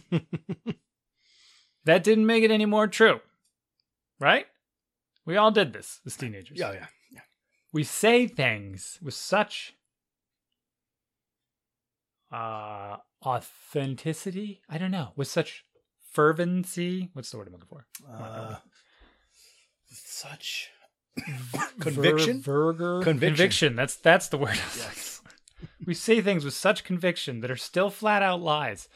[1.84, 3.20] that didn't make it any more true,
[4.18, 4.46] right?
[5.26, 7.22] We all did this as teenagers yeah, yeah, yeah.
[7.72, 9.74] we say things with such
[12.32, 15.66] uh authenticity i don't know with such
[16.12, 17.10] fervency?
[17.14, 17.86] What's the word i'm looking for?
[18.12, 18.56] Uh,
[19.92, 20.70] such
[21.80, 22.42] conviction.
[22.42, 23.02] Ver- verger?
[23.04, 23.76] Conviction.
[23.76, 25.22] that's that's the word Yes.
[25.86, 28.88] we say things with such conviction that are still flat out lies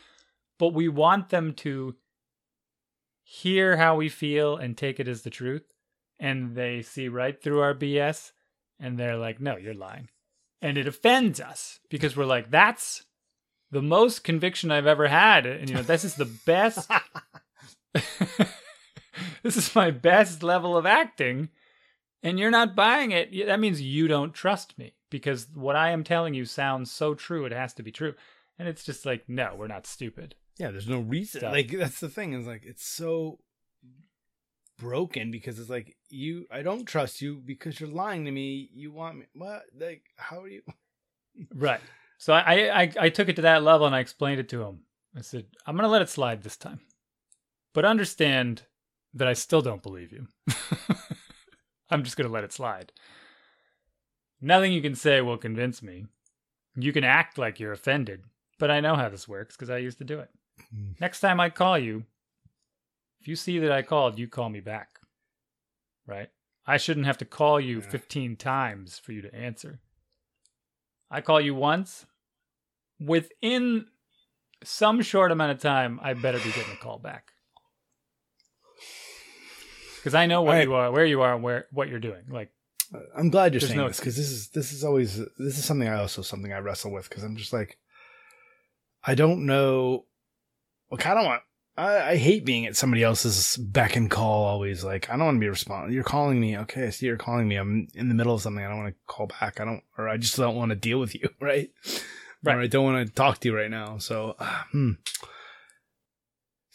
[0.57, 1.95] but we want them to
[3.23, 5.73] hear how we feel and take it as the truth
[6.19, 8.31] and they see right through our bs
[8.79, 10.09] and they're like no you're lying.
[10.61, 13.03] And it offends us because we're like that's
[13.75, 16.89] the most conviction i've ever had and you know this is the best
[19.43, 21.49] this is my best level of acting
[22.23, 26.03] and you're not buying it that means you don't trust me because what i am
[26.03, 28.13] telling you sounds so true it has to be true
[28.57, 31.41] and it's just like no we're not stupid Yeah, there's no reason.
[31.41, 31.51] Stuff.
[31.53, 33.39] Like that's the thing is like it's so
[34.77, 38.69] broken because it's like you I don't trust you because you're lying to me.
[38.73, 39.63] You want me what?
[39.77, 40.61] Like how are you
[41.53, 41.81] right
[42.17, 44.79] so I, I i took it to that level and i explained it to him.
[45.17, 46.79] I said i'm gonna let it slide this time
[47.73, 48.63] but understand
[49.13, 50.27] that i still don't believe you.
[51.89, 52.91] I'm just gonna let it slide.
[54.41, 56.07] Nothing you can say will convince me.
[56.75, 58.23] You can act like you're offended
[58.59, 60.29] but i know how this works because i used to do it.
[60.71, 60.91] Hmm.
[61.01, 62.05] next time i call you
[63.19, 64.99] if you see that i called you call me back
[66.07, 66.29] right?
[66.67, 67.89] I shouldn't have to call you Yeah.
[67.89, 69.79] 15 times for you to answer
[71.09, 72.05] i call you once.
[72.99, 73.87] Within
[74.63, 77.31] some short amount of time i better be getting a call back.
[79.97, 82.51] Because i know what you are where you are and where what you're doing like
[83.15, 85.87] I'm glad you're saying no this because this is this is always this is something
[85.87, 87.77] I also something I wrestle with because I'm just like
[89.03, 90.05] I don't know
[90.89, 91.41] what kind of want
[91.77, 95.35] I, I hate being at somebody else's beck and call always like I don't want
[95.35, 98.15] to be responding you're calling me okay I see you're calling me I'm in the
[98.15, 100.55] middle of something I don't want to call back I don't or I just don't
[100.55, 101.69] want to deal with you right
[102.43, 102.57] Right.
[102.57, 104.91] or I don't want to talk to you right now so uh, hmm.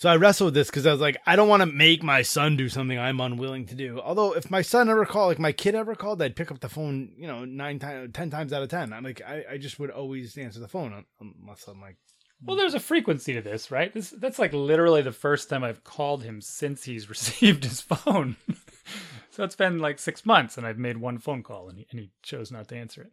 [0.00, 2.22] So I wrestled with this because I was like, I don't want to make my
[2.22, 4.00] son do something I'm unwilling to do.
[4.00, 6.70] Although if my son ever called, like my kid ever called, I'd pick up the
[6.70, 8.94] phone, you know, nine times, ten times out of ten.
[8.94, 11.98] I'm like, I, I just would always answer the phone unless I'm like,
[12.44, 13.92] Well, there's a frequency to this, right?
[13.92, 18.36] This that's like literally the first time I've called him since he's received his phone.
[19.30, 22.00] so it's been like six months, and I've made one phone call, and he, and
[22.00, 23.12] he chose not to answer it.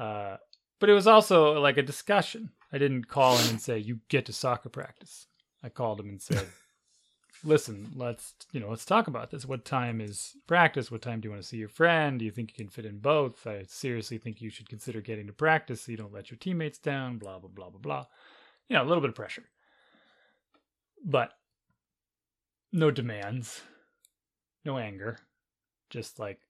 [0.00, 0.36] Uh,
[0.80, 2.50] but it was also like a discussion.
[2.72, 5.26] I didn't call him and say, "You get to soccer practice."
[5.62, 6.46] I called him and said,
[7.44, 9.46] "Listen, let's you know, let's talk about this.
[9.46, 10.90] What time is practice?
[10.90, 12.18] What time do you want to see your friend?
[12.18, 13.46] Do you think you can fit in both?
[13.46, 16.78] I seriously think you should consider getting to practice so you don't let your teammates
[16.78, 17.18] down.
[17.18, 18.06] Blah blah blah blah blah.
[18.68, 19.44] You know, a little bit of pressure,
[21.04, 21.32] but
[22.72, 23.62] no demands,
[24.64, 25.18] no anger,
[25.90, 26.40] just like,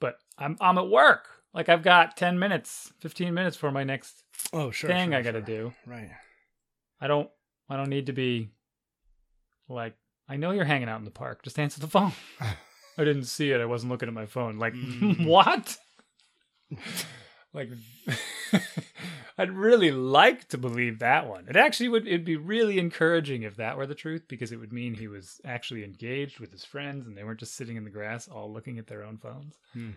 [0.00, 1.28] but I'm I'm at work.
[1.54, 4.22] Like I've got ten minutes, fifteen minutes for my next
[4.52, 5.46] oh sure thing sure, I got to sure.
[5.46, 5.72] do.
[5.86, 6.10] Right.
[7.00, 7.30] I don't
[7.68, 8.50] I don't need to be
[9.68, 9.94] like
[10.30, 11.42] I know you're hanging out in the park.
[11.42, 12.12] Just answer the phone.
[12.40, 13.60] I didn't see it.
[13.60, 14.58] I wasn't looking at my phone.
[14.58, 15.26] Like Mm.
[15.26, 15.76] what?
[17.52, 17.68] like
[19.36, 21.46] I'd really like to believe that one.
[21.48, 24.72] It actually would it'd be really encouraging if that were the truth because it would
[24.72, 27.90] mean he was actually engaged with his friends and they weren't just sitting in the
[27.90, 29.56] grass all looking at their own phones.
[29.72, 29.90] Hmm.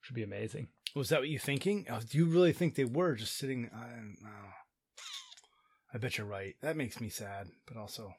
[0.00, 0.68] Should be amazing.
[0.94, 1.86] Was that what you thinking?
[1.90, 3.68] Oh, do you really think they were just sitting?
[3.74, 4.48] I don't know.
[5.92, 6.54] I bet you're right.
[6.62, 8.14] That makes me sad, but also,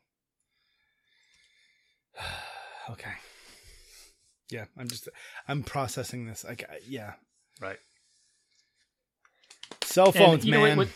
[2.89, 3.11] okay.
[4.49, 5.09] Yeah, I'm just
[5.47, 6.43] I'm processing this.
[6.45, 7.13] Like, I- yeah,
[7.61, 7.79] Right.
[9.83, 10.77] cell phones, you know man.
[10.77, 10.89] what-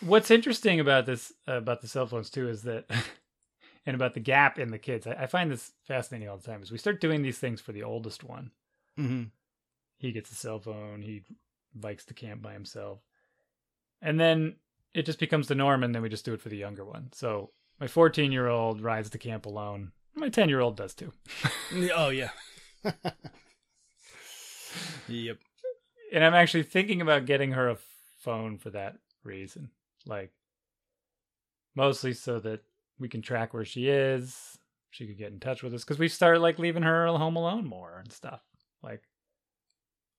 [0.00, 2.84] what's interesting about this uh, about the cell phones too is that
[3.86, 6.62] and about the gap in the kids I, I find this fascinating all the time
[6.62, 8.52] is we start doing these things for the oldest one
[8.96, 9.24] hmm
[9.98, 11.24] he gets a cell phone he
[11.74, 13.00] bikes to camp by himself
[14.00, 14.56] and then
[14.94, 17.08] it just becomes the norm and then we just do it for the younger one
[17.12, 21.12] so my 14 year old rides to camp alone my 10 year old does too
[21.94, 22.30] Oh yeah.
[25.08, 25.38] yep.
[26.12, 27.76] and i'm actually thinking about getting her a
[28.20, 29.70] phone for that reason
[30.06, 30.32] like
[31.74, 32.60] mostly so that
[32.98, 34.58] we can track where she is
[34.90, 37.66] she could get in touch with us because we started like leaving her home alone
[37.66, 38.40] more and stuff
[38.82, 39.02] like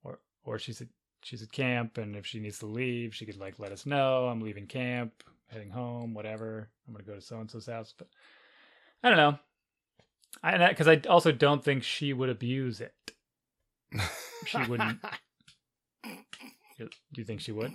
[0.03, 0.87] or or she's at
[1.21, 4.27] she's at camp and if she needs to leave she could like let us know
[4.27, 8.07] i'm leaving camp heading home whatever i'm gonna go to so and so's house but
[9.03, 9.37] i don't know
[10.43, 12.93] i because i also don't think she would abuse it
[14.45, 14.99] She wouldn't.
[16.77, 17.73] do you think she would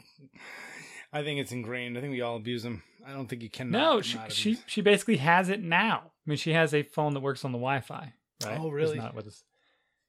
[1.13, 1.97] I think it's ingrained.
[1.97, 2.83] I think we all abuse them.
[3.07, 3.71] I don't think you can.
[3.71, 6.03] No, she she she basically has it now.
[6.07, 8.13] I mean, she has a phone that works on the Wi-Fi.
[8.45, 8.59] Right?
[8.59, 8.99] Oh, It's really?
[8.99, 9.45] not with us.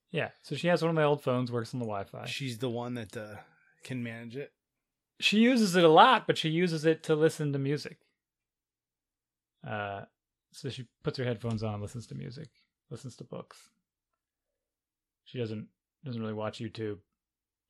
[0.09, 2.25] Yeah, so she has one of my old phones, works on the Wi-Fi.
[2.25, 3.35] She's the one that uh,
[3.83, 4.51] can manage it.
[5.19, 7.99] She uses it a lot, but she uses it to listen to music.
[9.65, 10.05] Uh,
[10.57, 12.49] so she puts her headphones on, listens to music,
[12.89, 13.69] listens to books.
[15.25, 15.67] She doesn't
[16.03, 16.99] doesn't really watch YouTube,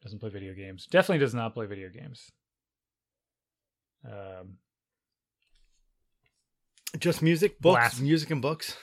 [0.04, 0.88] doesn't play video games.
[0.88, 2.32] Definitely does not play video games.
[4.06, 4.58] Um,
[7.00, 8.02] Just music, books, Blast.
[8.02, 8.78] music and books.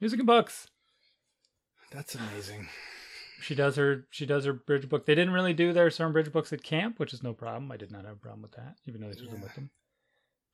[0.00, 0.68] music and books.
[1.90, 2.68] That's amazing.
[3.40, 5.04] she does her she does her bridge book.
[5.04, 7.72] They didn't really do their Storm Bridge books at camp, which is no problem.
[7.72, 9.44] I did not have a problem with that, even though they took them Yeah.
[9.44, 9.70] with them.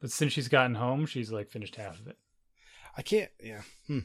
[0.00, 2.16] But since she's gotten home, she's like finished half of it.
[2.96, 3.30] I can't.
[3.42, 3.62] Yeah.
[3.86, 4.00] Hmm.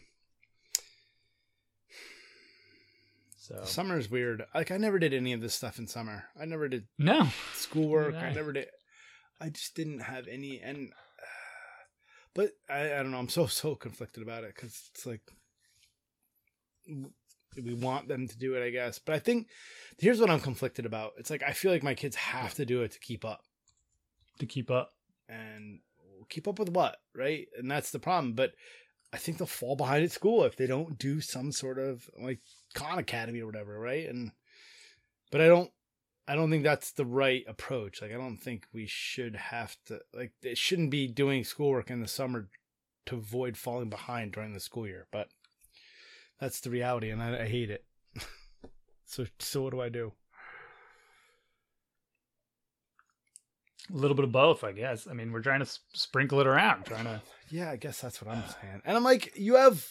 [3.37, 4.45] So Summer is weird.
[4.55, 6.25] Like I never did any of this stuff in summer.
[6.39, 8.15] I never did no, schoolwork.
[8.15, 8.33] I I.
[8.33, 8.67] never did.
[9.41, 10.61] I just didn't have any.
[10.61, 10.91] And
[12.33, 13.19] but I, I don't know.
[13.19, 15.21] I'm so so conflicted about it because it's like
[17.61, 18.97] we want them to do it, I guess.
[18.99, 19.47] But I think
[19.97, 21.11] here's what I'm conflicted about.
[21.17, 23.41] It's like I feel like my kids have to do it to keep up.
[24.39, 24.93] to keep up.
[25.27, 25.79] and
[26.29, 27.47] keep up with what right?
[27.57, 28.33] And that's the problem.
[28.33, 28.53] But
[29.11, 32.39] i think they'll fall behind at school if they don't do some sort of like
[32.73, 34.07] khan academy or whatever right?
[34.07, 34.31] And
[35.31, 35.69] but i don't
[36.27, 38.01] i don't think that's the right approach.
[38.01, 42.01] Like i don't think we should have to like it shouldn't be doing schoolwork in
[42.01, 42.49] the summer
[43.05, 45.07] to avoid falling behind during the school year.
[45.11, 45.27] But
[46.39, 47.85] that's the reality and i, I hate it.
[49.05, 50.13] So so what do i do
[53.91, 55.07] A little bit of both, I guess.
[55.07, 57.21] I mean, we're trying to sprinkle it around, trying to.
[57.49, 58.81] Yeah, I guess that's what I'm saying.
[58.83, 59.87] And I'm like, you have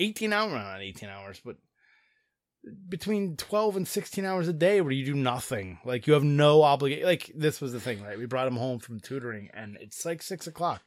[0.00, 1.56] 18 hours, not 18 hours, but
[2.88, 5.78] between 12 and 16 hours a day where you do nothing.
[5.84, 7.04] Like, you have no obligation.
[7.04, 8.18] Like, this was the thing, right?
[8.18, 10.82] We brought him home from tutoring, and it's like 6 o'clock.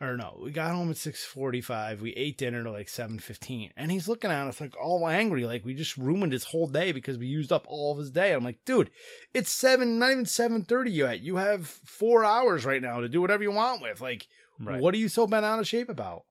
[0.00, 2.00] Or no, we got home at 6.45.
[2.00, 3.72] We ate dinner to like 7.15.
[3.76, 5.44] And he's looking at us like all angry.
[5.44, 8.32] Like, we just ruined his whole day because we used up all of his day.
[8.32, 8.90] I'm like, dude,
[9.34, 11.20] it's 7, not even 7.30 yet.
[11.20, 14.00] You have four hours right now to do whatever you want with.
[14.00, 14.28] Like,
[14.60, 14.80] Right.
[14.80, 16.24] what are you so bent out of shape about?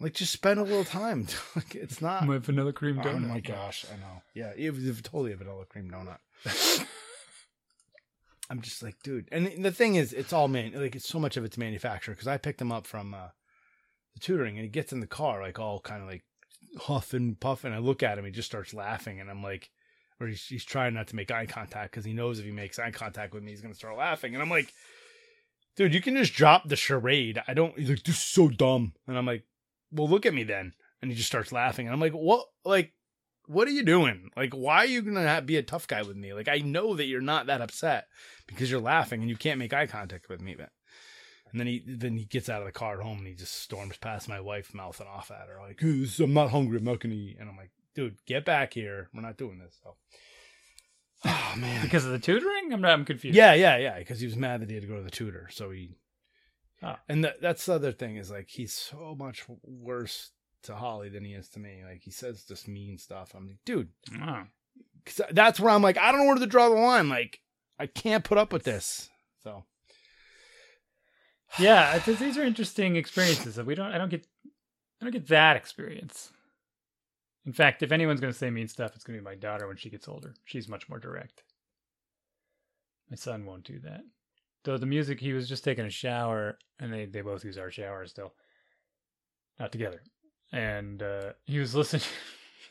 [0.00, 1.26] Like, just spend a little time.
[1.56, 2.26] like, it's not.
[2.26, 3.14] My vanilla cream donut.
[3.16, 4.22] Oh my gosh, I know.
[4.34, 6.18] Yeah, it was totally a vanilla cream donut.
[8.50, 9.28] I'm just like, dude.
[9.30, 10.72] And the thing is, it's all man.
[10.74, 13.28] Like, it's so much of it's manufactured because I picked him up from uh,
[14.14, 16.24] the tutoring, and he gets in the car like all kind of like
[16.80, 17.72] huffing, puffing.
[17.72, 19.70] I look at him, he just starts laughing, and I'm like,
[20.20, 22.78] or he's, he's trying not to make eye contact because he knows if he makes
[22.78, 24.72] eye contact with me, he's gonna start laughing, and I'm like,
[25.76, 27.42] dude, you can just drop the charade.
[27.46, 27.78] I don't.
[27.78, 29.44] He's like, this is so dumb, and I'm like,
[29.92, 30.72] well, look at me then,
[31.02, 32.92] and he just starts laughing, and I'm like, what, like.
[33.48, 34.30] What are you doing?
[34.36, 36.34] Like, why are you gonna be a tough guy with me?
[36.34, 38.06] Like, I know that you're not that upset
[38.46, 40.54] because you're laughing and you can't make eye contact with me.
[40.56, 40.68] But
[41.50, 43.54] and then he then he gets out of the car at home and he just
[43.54, 46.76] storms past my wife, mouthing off at her like, "Hey, "I'm not hungry.
[46.76, 49.08] I'm not gonna eat." And I'm like, "Dude, get back here.
[49.14, 49.96] We're not doing this." So,
[51.24, 52.72] oh man, Because of the tutoring?
[52.72, 52.84] I'm.
[52.84, 53.34] I'm confused.
[53.36, 53.98] yeah, yeah, yeah.
[53.98, 55.96] Because he was mad that he had to go to the tutor, so he.
[56.82, 56.96] Oh.
[57.08, 60.30] And th- that's the other thing is like he's so much worse
[60.64, 61.82] to Holly than he is to me.
[61.88, 63.32] Like he says just mean stuff.
[63.34, 63.88] I'm like, dude,
[64.20, 64.44] Oh.
[65.04, 67.08] 'cause that's where I'm like, I don't know where to draw the line.
[67.08, 67.40] Like,
[67.78, 69.08] I can't put up with this.
[69.42, 69.64] So
[71.58, 73.54] Yeah, these are interesting experiences.
[73.56, 73.92] that We don't.
[73.92, 74.26] I don't get.
[75.00, 76.32] I don't get that experience.
[77.46, 79.66] In fact, if anyone's going to say mean stuff, it's going to be my daughter
[79.68, 80.34] when she gets older.
[80.44, 81.44] She's much more direct.
[83.08, 84.00] My son won't do that.
[84.64, 87.70] Though the music, he was just taking a shower, and they they both use our
[87.70, 88.34] shower still,
[89.58, 90.02] not together.
[90.52, 92.02] And uh, he was listening.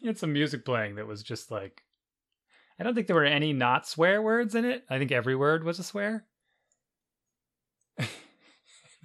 [0.02, 1.84] he had some music playing that was just like.
[2.80, 4.84] I don't think there were any not swear words in it.
[4.88, 6.26] I think every word was a swear.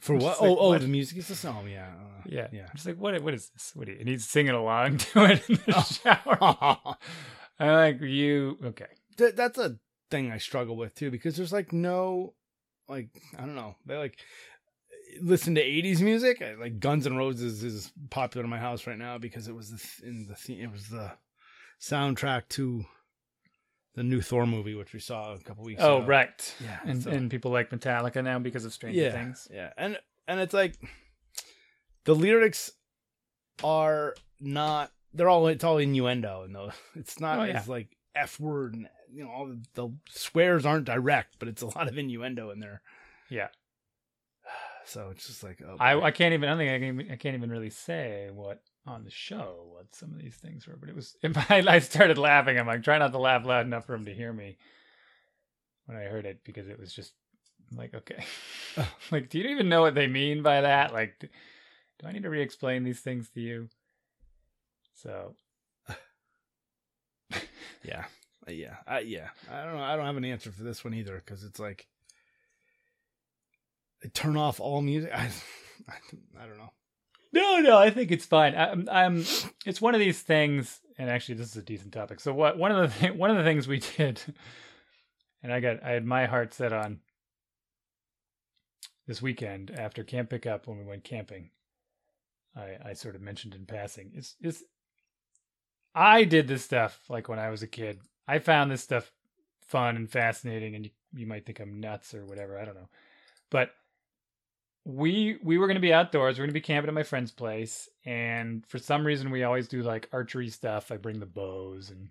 [0.00, 0.22] for what?
[0.22, 0.80] like, oh, oh, what?
[0.80, 1.68] the music is the song.
[1.70, 2.62] yeah, uh, Yeah, yeah.
[2.68, 3.20] I'm just like, what?
[3.22, 3.72] What is this?
[3.74, 3.88] What?
[3.88, 3.98] Are you?
[4.00, 5.82] And he's singing along to it in the Oh.
[5.82, 6.96] shower.
[7.58, 8.86] I'm like, you okay?
[9.18, 9.76] That, that's a
[10.10, 12.34] thing I struggle with too because there's like no,
[12.88, 13.08] like
[13.38, 14.18] I don't know, they like
[15.20, 16.40] listen to '80s music.
[16.42, 19.70] I- Like Guns N' Roses is popular in my house right now because it was
[19.70, 21.12] the th- in the th- it was the
[21.80, 22.84] soundtrack to
[23.94, 25.94] the new Thor movie, which we saw a couple weeks ago.
[25.94, 26.06] Oh, ago.
[26.06, 26.54] right.
[26.62, 29.48] Yeah, And so- and people like Metallica now because of Stranger yeah, Things.
[29.52, 30.76] Yeah, and and it's like
[32.04, 32.70] the lyrics
[33.62, 34.90] are not.
[35.14, 35.46] They're all.
[35.48, 37.58] It's all innuendo, and though it's not Oh, yeah.
[37.58, 41.62] as like f word and you know all the, the swears aren't direct, but it's
[41.62, 42.80] a lot of innuendo in there.
[43.28, 43.48] Yeah.
[44.84, 46.00] So it's just like oh, I.
[46.00, 46.48] I can't even.
[46.48, 47.00] I think I can.
[47.00, 50.66] Even, I can't even really say what on the show what some of these things
[50.66, 50.76] were.
[50.76, 51.16] But it was.
[51.48, 52.58] I, I started laughing.
[52.58, 54.56] I'm like, try not to laugh loud enough for him to hear me
[55.86, 57.12] when I heard it because it was just
[57.70, 58.24] I'm like, okay,
[59.10, 60.92] like, do you even know what they mean by that?
[60.92, 61.28] Like, do,
[62.00, 63.68] do I need to re-explain these things to you?
[64.94, 65.34] So
[67.82, 68.04] yeah,
[68.46, 69.28] Uh, yeah, I, yeah.
[69.50, 69.82] I don't know.
[69.82, 71.86] I don't have an answer for this one either because it's like
[74.14, 75.10] Turn off all music.
[75.14, 75.30] I,
[75.88, 75.94] I,
[76.40, 76.72] I don't know.
[77.32, 78.54] No, no, I think it's fine.
[78.54, 79.24] I'm, I'm.
[79.64, 82.20] It's one of these things, and actually, this is a decent topic.
[82.20, 84.20] So, what one of the th- one of the things we did,
[85.42, 87.00] and I got I had my heart set on
[89.06, 91.50] this weekend after camp pickup when we went camping.
[92.54, 94.62] I I sort of mentioned in passing is is
[95.94, 98.00] I did this stuff like when I was a kid.
[98.28, 99.10] I found this stuff
[99.68, 102.58] fun and fascinating, and you, you might think I'm nuts or whatever.
[102.58, 102.90] I don't know,
[103.50, 103.70] but
[104.84, 106.36] we we were going to be outdoors.
[106.36, 109.68] We're going to be camping at my friend's place, and for some reason, we always
[109.68, 110.90] do like archery stuff.
[110.90, 112.08] I bring the bows, and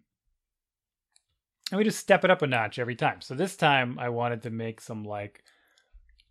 [1.72, 3.22] and we just step it up a notch every time.
[3.22, 5.44] So this time, I wanted to make some like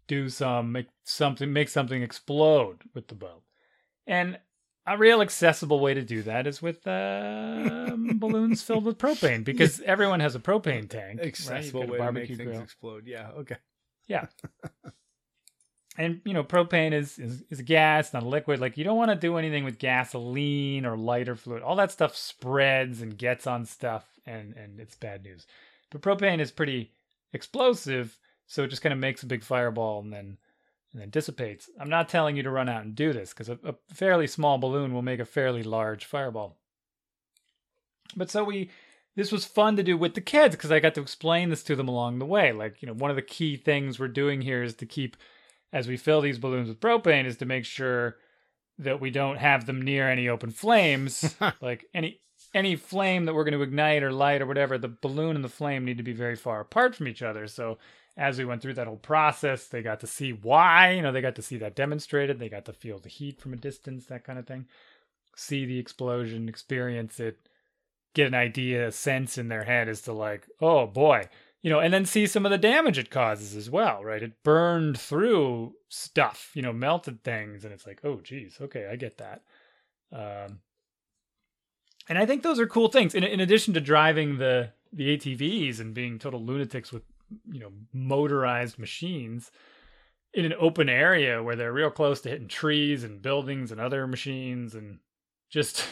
[0.06, 3.42] do some make something make something explode with the bow,
[4.06, 4.38] and
[4.86, 9.80] a real accessible way to do that is with um, balloons filled with propane because
[9.82, 11.20] everyone has a propane tank.
[11.20, 12.62] Accessible a way to make barbecue things grill.
[12.62, 13.06] explode.
[13.06, 13.28] Yeah.
[13.38, 13.56] Okay.
[15.98, 18.60] and you know propane is, is is a gas not a liquid.
[18.60, 21.62] Like you don't want to do anything with gasoline or lighter fluid.
[21.62, 25.46] All that stuff spreads and gets on stuff and and it's bad news.
[25.90, 26.92] But propane is pretty
[27.32, 30.36] explosive so it just kind of makes a big fireball and then
[30.92, 31.70] and then dissipates.
[31.78, 34.58] I'm not telling you to run out and do this because a, a fairly small
[34.58, 36.56] balloon will make a fairly large fireball.
[38.16, 38.70] But so we
[39.14, 41.76] this was fun to do with the kids because i got to explain this to
[41.76, 42.52] them along the way.
[42.52, 45.16] Like you know one of the key things we're doing here is to keep
[45.72, 48.16] as we fill these balloons with propane is to make sure
[48.78, 51.36] that we don't have them near any open flames.
[51.60, 52.20] Like any
[52.54, 55.48] any flame that we're going to ignite or light or whatever the balloon and the
[55.48, 57.46] flame need to be very far apart from each other.
[57.46, 57.78] So
[58.16, 61.20] as we went through that whole process they got to see why you know they
[61.20, 62.38] got to see that demonstrated.
[62.38, 64.66] They got to feel the heat from a distance that kind of thing.
[65.36, 67.38] See the explosion experience it
[68.14, 71.28] get an idea a sense in their head as to like oh boy
[71.62, 74.22] you know, and then see some of the damage it causes as well, right?
[74.22, 78.96] It burned through stuff, you know, melted things, and it's like, oh, geez, okay, I
[78.96, 79.42] get that.
[80.12, 80.60] Um,
[82.08, 83.14] and I think those are cool things.
[83.14, 87.04] In, in addition to driving the the ATVs and being total lunatics with
[87.50, 89.52] you know motorized machines
[90.34, 94.06] in an open area where they're real close to hitting trees and buildings and other
[94.06, 94.98] machines and
[95.48, 95.84] just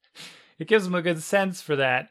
[0.58, 2.10] it gives them a good sense for that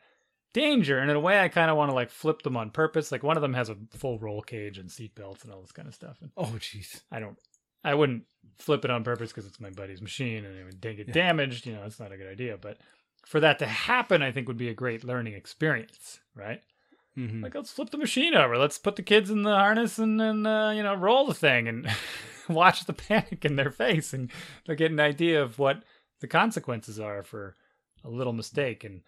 [0.55, 0.97] danger.
[0.99, 3.11] And in a way, I kind of want to like flip them on purpose.
[3.11, 5.71] Like one of them has a full roll cage and seat belts and all this
[5.73, 6.17] kind of stuff.
[6.21, 7.01] And Oh, jeez.
[7.11, 7.37] I don't,
[7.83, 8.23] I wouldn't
[8.57, 11.13] flip it on purpose because it's my buddy's machine and it would get Yeah.
[11.13, 11.67] damaged.
[11.67, 12.57] You know, it's not a good idea.
[12.57, 12.77] But
[13.25, 16.61] for that to happen, I think would be a great learning experience, right?
[17.17, 17.43] Mhm.
[17.43, 18.57] Like, let's flip the machine over.
[18.57, 21.67] Let's put the kids in the harness and then, uh, you know, roll the thing
[21.67, 21.87] and
[22.49, 24.31] watch the panic in their face and
[24.65, 25.83] they'll get an idea of what
[26.21, 27.55] the consequences are for
[28.03, 28.83] a little mistake.
[28.83, 29.01] And,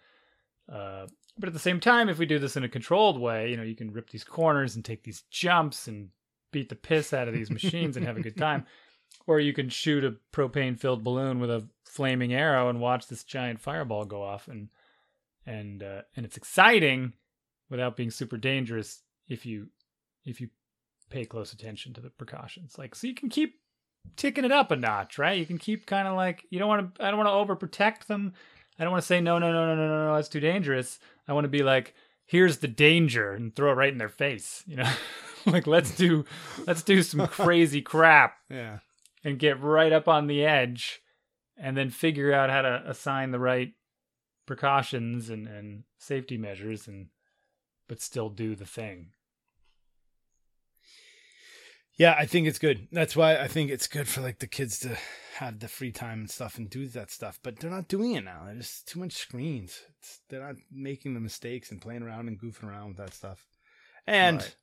[0.72, 1.06] uh,
[1.38, 3.62] but at the same time, if we do this in a controlled way, you know,
[3.62, 6.08] you can rip these corners and take these jumps and
[6.52, 8.66] beat the piss out of these machines and have a good time.
[9.26, 13.24] Or you can shoot a propane filled balloon with a flaming arrow and watch this
[13.24, 14.68] giant fireball go off and
[15.46, 17.14] and uh, and it's exciting
[17.70, 19.68] without being super dangerous if you
[20.24, 20.48] if you
[21.10, 22.76] pay close attention to the precautions.
[22.76, 23.54] Like so you can keep
[24.16, 25.38] ticking it up a notch, right?
[25.38, 28.06] You can keep kind of like you don't want to I don't want to overprotect
[28.06, 28.34] them.
[28.78, 30.98] I don't want to say no no no no no no no that's too dangerous.
[31.26, 34.62] I want to be like here's the danger and throw it right in their face,
[34.66, 34.90] you know?
[35.46, 36.24] like let's do
[36.66, 38.78] let's do some crazy crap Yeah.
[39.24, 41.00] and get right up on the edge
[41.56, 43.72] and then figure out how to assign the right
[44.46, 47.06] precautions and, and safety measures and
[47.88, 49.08] but still do the thing.
[51.98, 52.86] Yeah, I think it's good.
[52.92, 54.96] That's why I think it's good for like the kids to
[55.34, 57.40] have the free time and stuff and do that stuff.
[57.42, 58.44] But they're not doing it now.
[58.46, 59.80] There's too much screens.
[59.98, 63.44] It's, they're not making the mistakes and playing around and goofing around with that stuff.
[64.06, 64.56] And Right.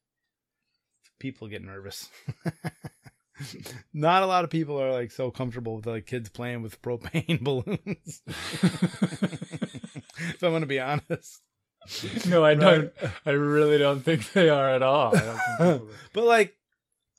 [1.19, 2.09] people get nervous.
[3.93, 7.39] not a lot of people are like so comfortable with like kids playing with propane
[7.43, 8.21] balloons.
[10.29, 11.41] if I'm gonna be honest.
[12.27, 12.59] no, I Right.
[12.59, 12.93] don't
[13.25, 15.15] I really don't think they are at all.
[15.15, 16.55] I don't think people- But like,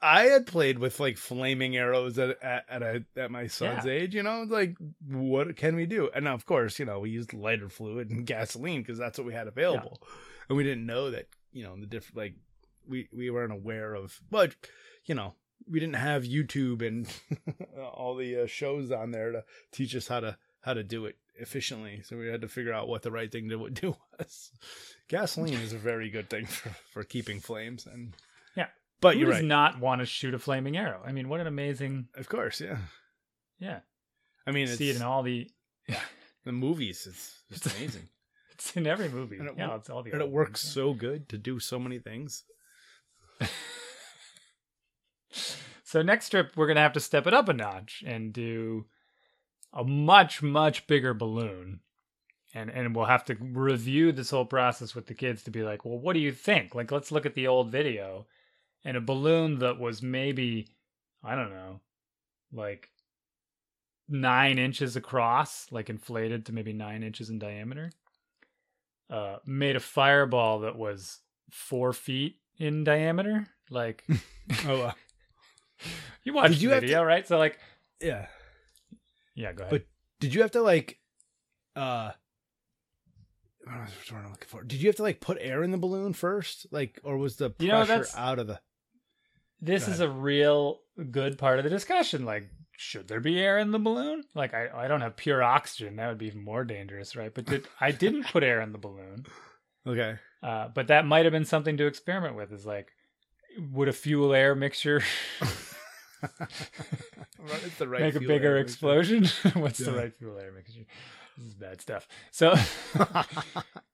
[0.02, 3.92] I had played with like flaming arrows at at at, a, at my son's Yeah.
[3.92, 4.14] age.
[4.14, 4.76] You know, like
[5.08, 6.10] what can we do?
[6.14, 9.32] And of course, you know, we used lighter fluid and gasoline because that's what we
[9.32, 10.00] had available,
[10.48, 12.34] and we didn't know that you know the different like
[12.86, 14.20] we we weren't aware of.
[14.30, 14.54] But
[15.06, 15.34] you know,
[15.68, 17.08] we didn't have YouTube and
[17.94, 21.16] all the uh, shows on there to teach us how to how to do it
[21.36, 22.02] efficiently.
[22.04, 24.50] So we had to figure out what the right thing to do was.
[25.08, 28.35] Gasoline is a very good thing for, for keeping flames and Yeah.
[29.00, 29.44] But Who you're does right.
[29.44, 31.02] not want to shoot a flaming arrow?
[31.04, 32.78] I mean, what an amazing Of course, yeah.
[33.58, 33.80] yeah.
[34.46, 35.50] I mean, it's See it in all the
[36.44, 37.06] the movies.
[37.08, 38.08] It's just amazing,
[38.52, 39.38] it's in every movie.
[39.38, 41.98] And it yeah, it's all the and it works so good to do so many
[41.98, 42.44] things.
[45.84, 48.86] So next trip we're gonna have to step it up a notch and do
[49.72, 51.78] a much much bigger balloon,
[52.52, 55.84] and and we'll have to review this whole process with the kids to be like,
[55.84, 56.74] well, what do you think?
[56.74, 58.26] Like, let's look at the old video,
[58.86, 60.68] and a balloon that was maybe
[61.22, 61.80] I don't know,
[62.52, 62.88] like
[64.08, 67.90] nine inches across, like inflated to maybe nine inches in diameter,
[69.10, 71.18] uh, made a fireball that was
[71.50, 73.46] four feet in diameter.
[73.70, 74.04] Like
[74.66, 74.92] Oh, uh,
[76.22, 77.26] you watched Did you the have to- video, right?
[77.26, 77.58] So like,
[78.00, 78.26] yeah.
[79.34, 79.70] yeah, go ahead.
[79.70, 79.86] But
[80.20, 80.98] did you have to like,
[81.74, 82.12] uh,
[83.64, 84.62] what was the word I'm looking for?
[84.62, 87.50] Did you have to like put air in the balloon first, like, or was the
[87.50, 88.60] pressure You know, out of the?
[89.60, 90.80] This is a real
[91.10, 92.24] good part of the discussion.
[92.24, 94.24] Like, should there be air in the balloon?
[94.34, 95.96] Like, I, I don't have pure oxygen.
[95.96, 97.32] That would be even more dangerous, right?
[97.32, 99.26] But did, I didn't put air in the balloon.
[99.88, 100.16] Okay.
[100.42, 102.52] Uh, but that might have been something to experiment with.
[102.52, 102.88] Is like,
[103.70, 105.00] would a fuel air mixture
[107.40, 107.80] right.
[108.00, 109.26] make a bigger explosion?
[109.54, 110.84] What's the right fuel air mixture?
[111.36, 112.08] This is bad stuff.
[112.32, 112.56] So,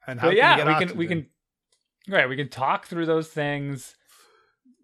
[0.07, 1.27] and how can yeah, we can we can
[2.09, 3.95] right we can talk through those things,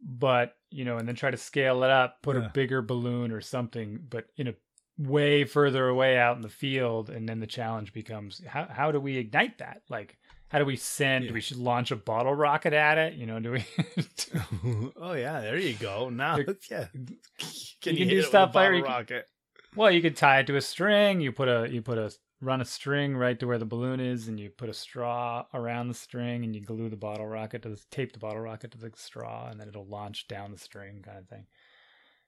[0.02, 2.46] but you know, and then try to scale it up, put Yeah.
[2.46, 4.54] a bigger balloon or something, but in a
[4.98, 9.00] way further away out in the field, and then the challenge becomes how how do
[9.00, 9.82] we ignite that?
[9.88, 11.26] Like, how do we send?
[11.26, 11.32] Yeah.
[11.32, 13.14] We should launch a bottle rocket at it.
[13.14, 13.64] You know, do we?
[14.96, 16.08] oh yeah, there you go.
[16.12, 16.36] Now,
[16.70, 16.86] yeah,
[17.82, 19.26] can hit do it with a stuff like- you rocket.
[19.76, 21.20] Well, you could tie it to a string.
[21.20, 22.10] You put a you put a
[22.40, 25.88] run a string right to where the balloon is, and you put a straw around
[25.88, 28.78] the string, and you glue the bottle rocket to the tape the bottle rocket to
[28.78, 31.46] the straw, and then it'll launch down the string, kind of thing.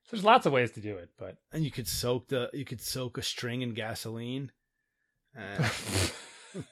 [0.04, 2.64] So there's lots of ways to do it, but and you could soak the you
[2.64, 4.50] could soak a string in gasoline.
[5.34, 5.64] And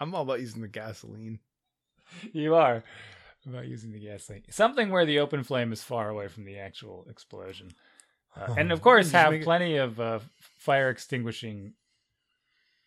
[0.00, 1.38] I'm all about using the gasoline.
[2.32, 2.82] you are
[3.46, 4.42] about using the gasoline.
[4.50, 7.70] Something where the open flame is far away from the actual explosion.
[8.36, 10.18] Uh, and of course, have plenty of uh,
[10.58, 11.74] fire extinguishing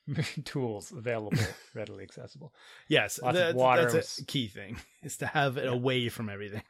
[0.46, 1.38] tools available,
[1.74, 2.54] readily accessible.
[2.88, 5.72] Yes, Lots of water that's a key thing is to have it Yeah.
[5.72, 6.64] away from everything.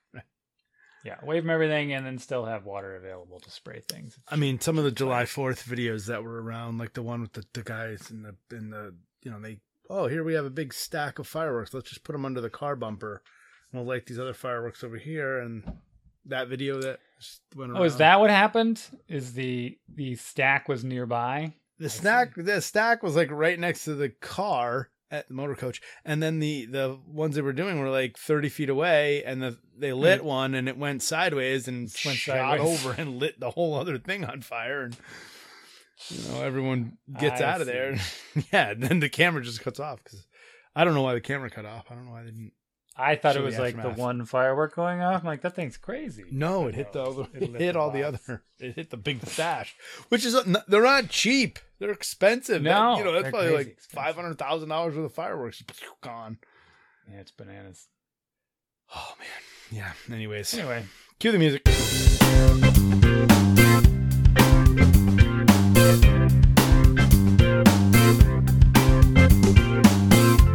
[1.03, 4.17] Yeah, away from everything, and then still have water available to spray things.
[4.27, 7.33] I mean, some of the July Fourth videos that were around, like the one with
[7.33, 9.59] the, the guys in the in the you know they
[9.89, 11.73] oh here we have a big stack of fireworks.
[11.73, 13.21] Let's just put them under the car bumper.
[13.71, 15.39] And we'll light these other fireworks over here.
[15.39, 15.63] And
[16.25, 16.99] that video that
[17.55, 17.81] went around.
[17.81, 18.81] Oh, is that what happened?
[19.07, 21.53] Is the the stack was nearby?
[21.79, 22.33] The stack?
[22.35, 26.39] The stack was like right next to the car at the motor coach, and then
[26.39, 30.23] the the ones they were doing were like thirty feet away, and the they lit
[30.23, 32.85] one and it went sideways and went shot sideways.
[32.85, 34.97] over and lit the whole other thing on fire and.
[36.09, 37.97] You know, everyone gets I out of there.
[38.53, 40.27] yeah, and then the camera just cuts off because
[40.75, 41.85] I don't know why the camera cut off.
[41.89, 42.51] I don't know why they didn't.
[42.99, 43.97] I thought it was like the aftermath.
[43.99, 45.21] one firework going off.
[45.21, 46.23] I'm like, that thing's crazy.
[46.31, 47.27] No, it hit the other.
[47.33, 48.43] it It hit all the other.
[48.59, 49.75] It hit the big stash,
[50.09, 51.59] which is uh, they're not cheap.
[51.79, 52.63] They're expensive.
[52.63, 55.63] That- No, you know that's probably like five hundred thousand dollars worth of fireworks
[56.01, 56.39] gone.
[57.11, 57.87] Yeah, it's bananas.
[58.95, 59.77] Oh man,
[60.09, 60.13] yeah.
[60.13, 60.83] Anyways, Anyway,
[61.19, 61.61] cue the music.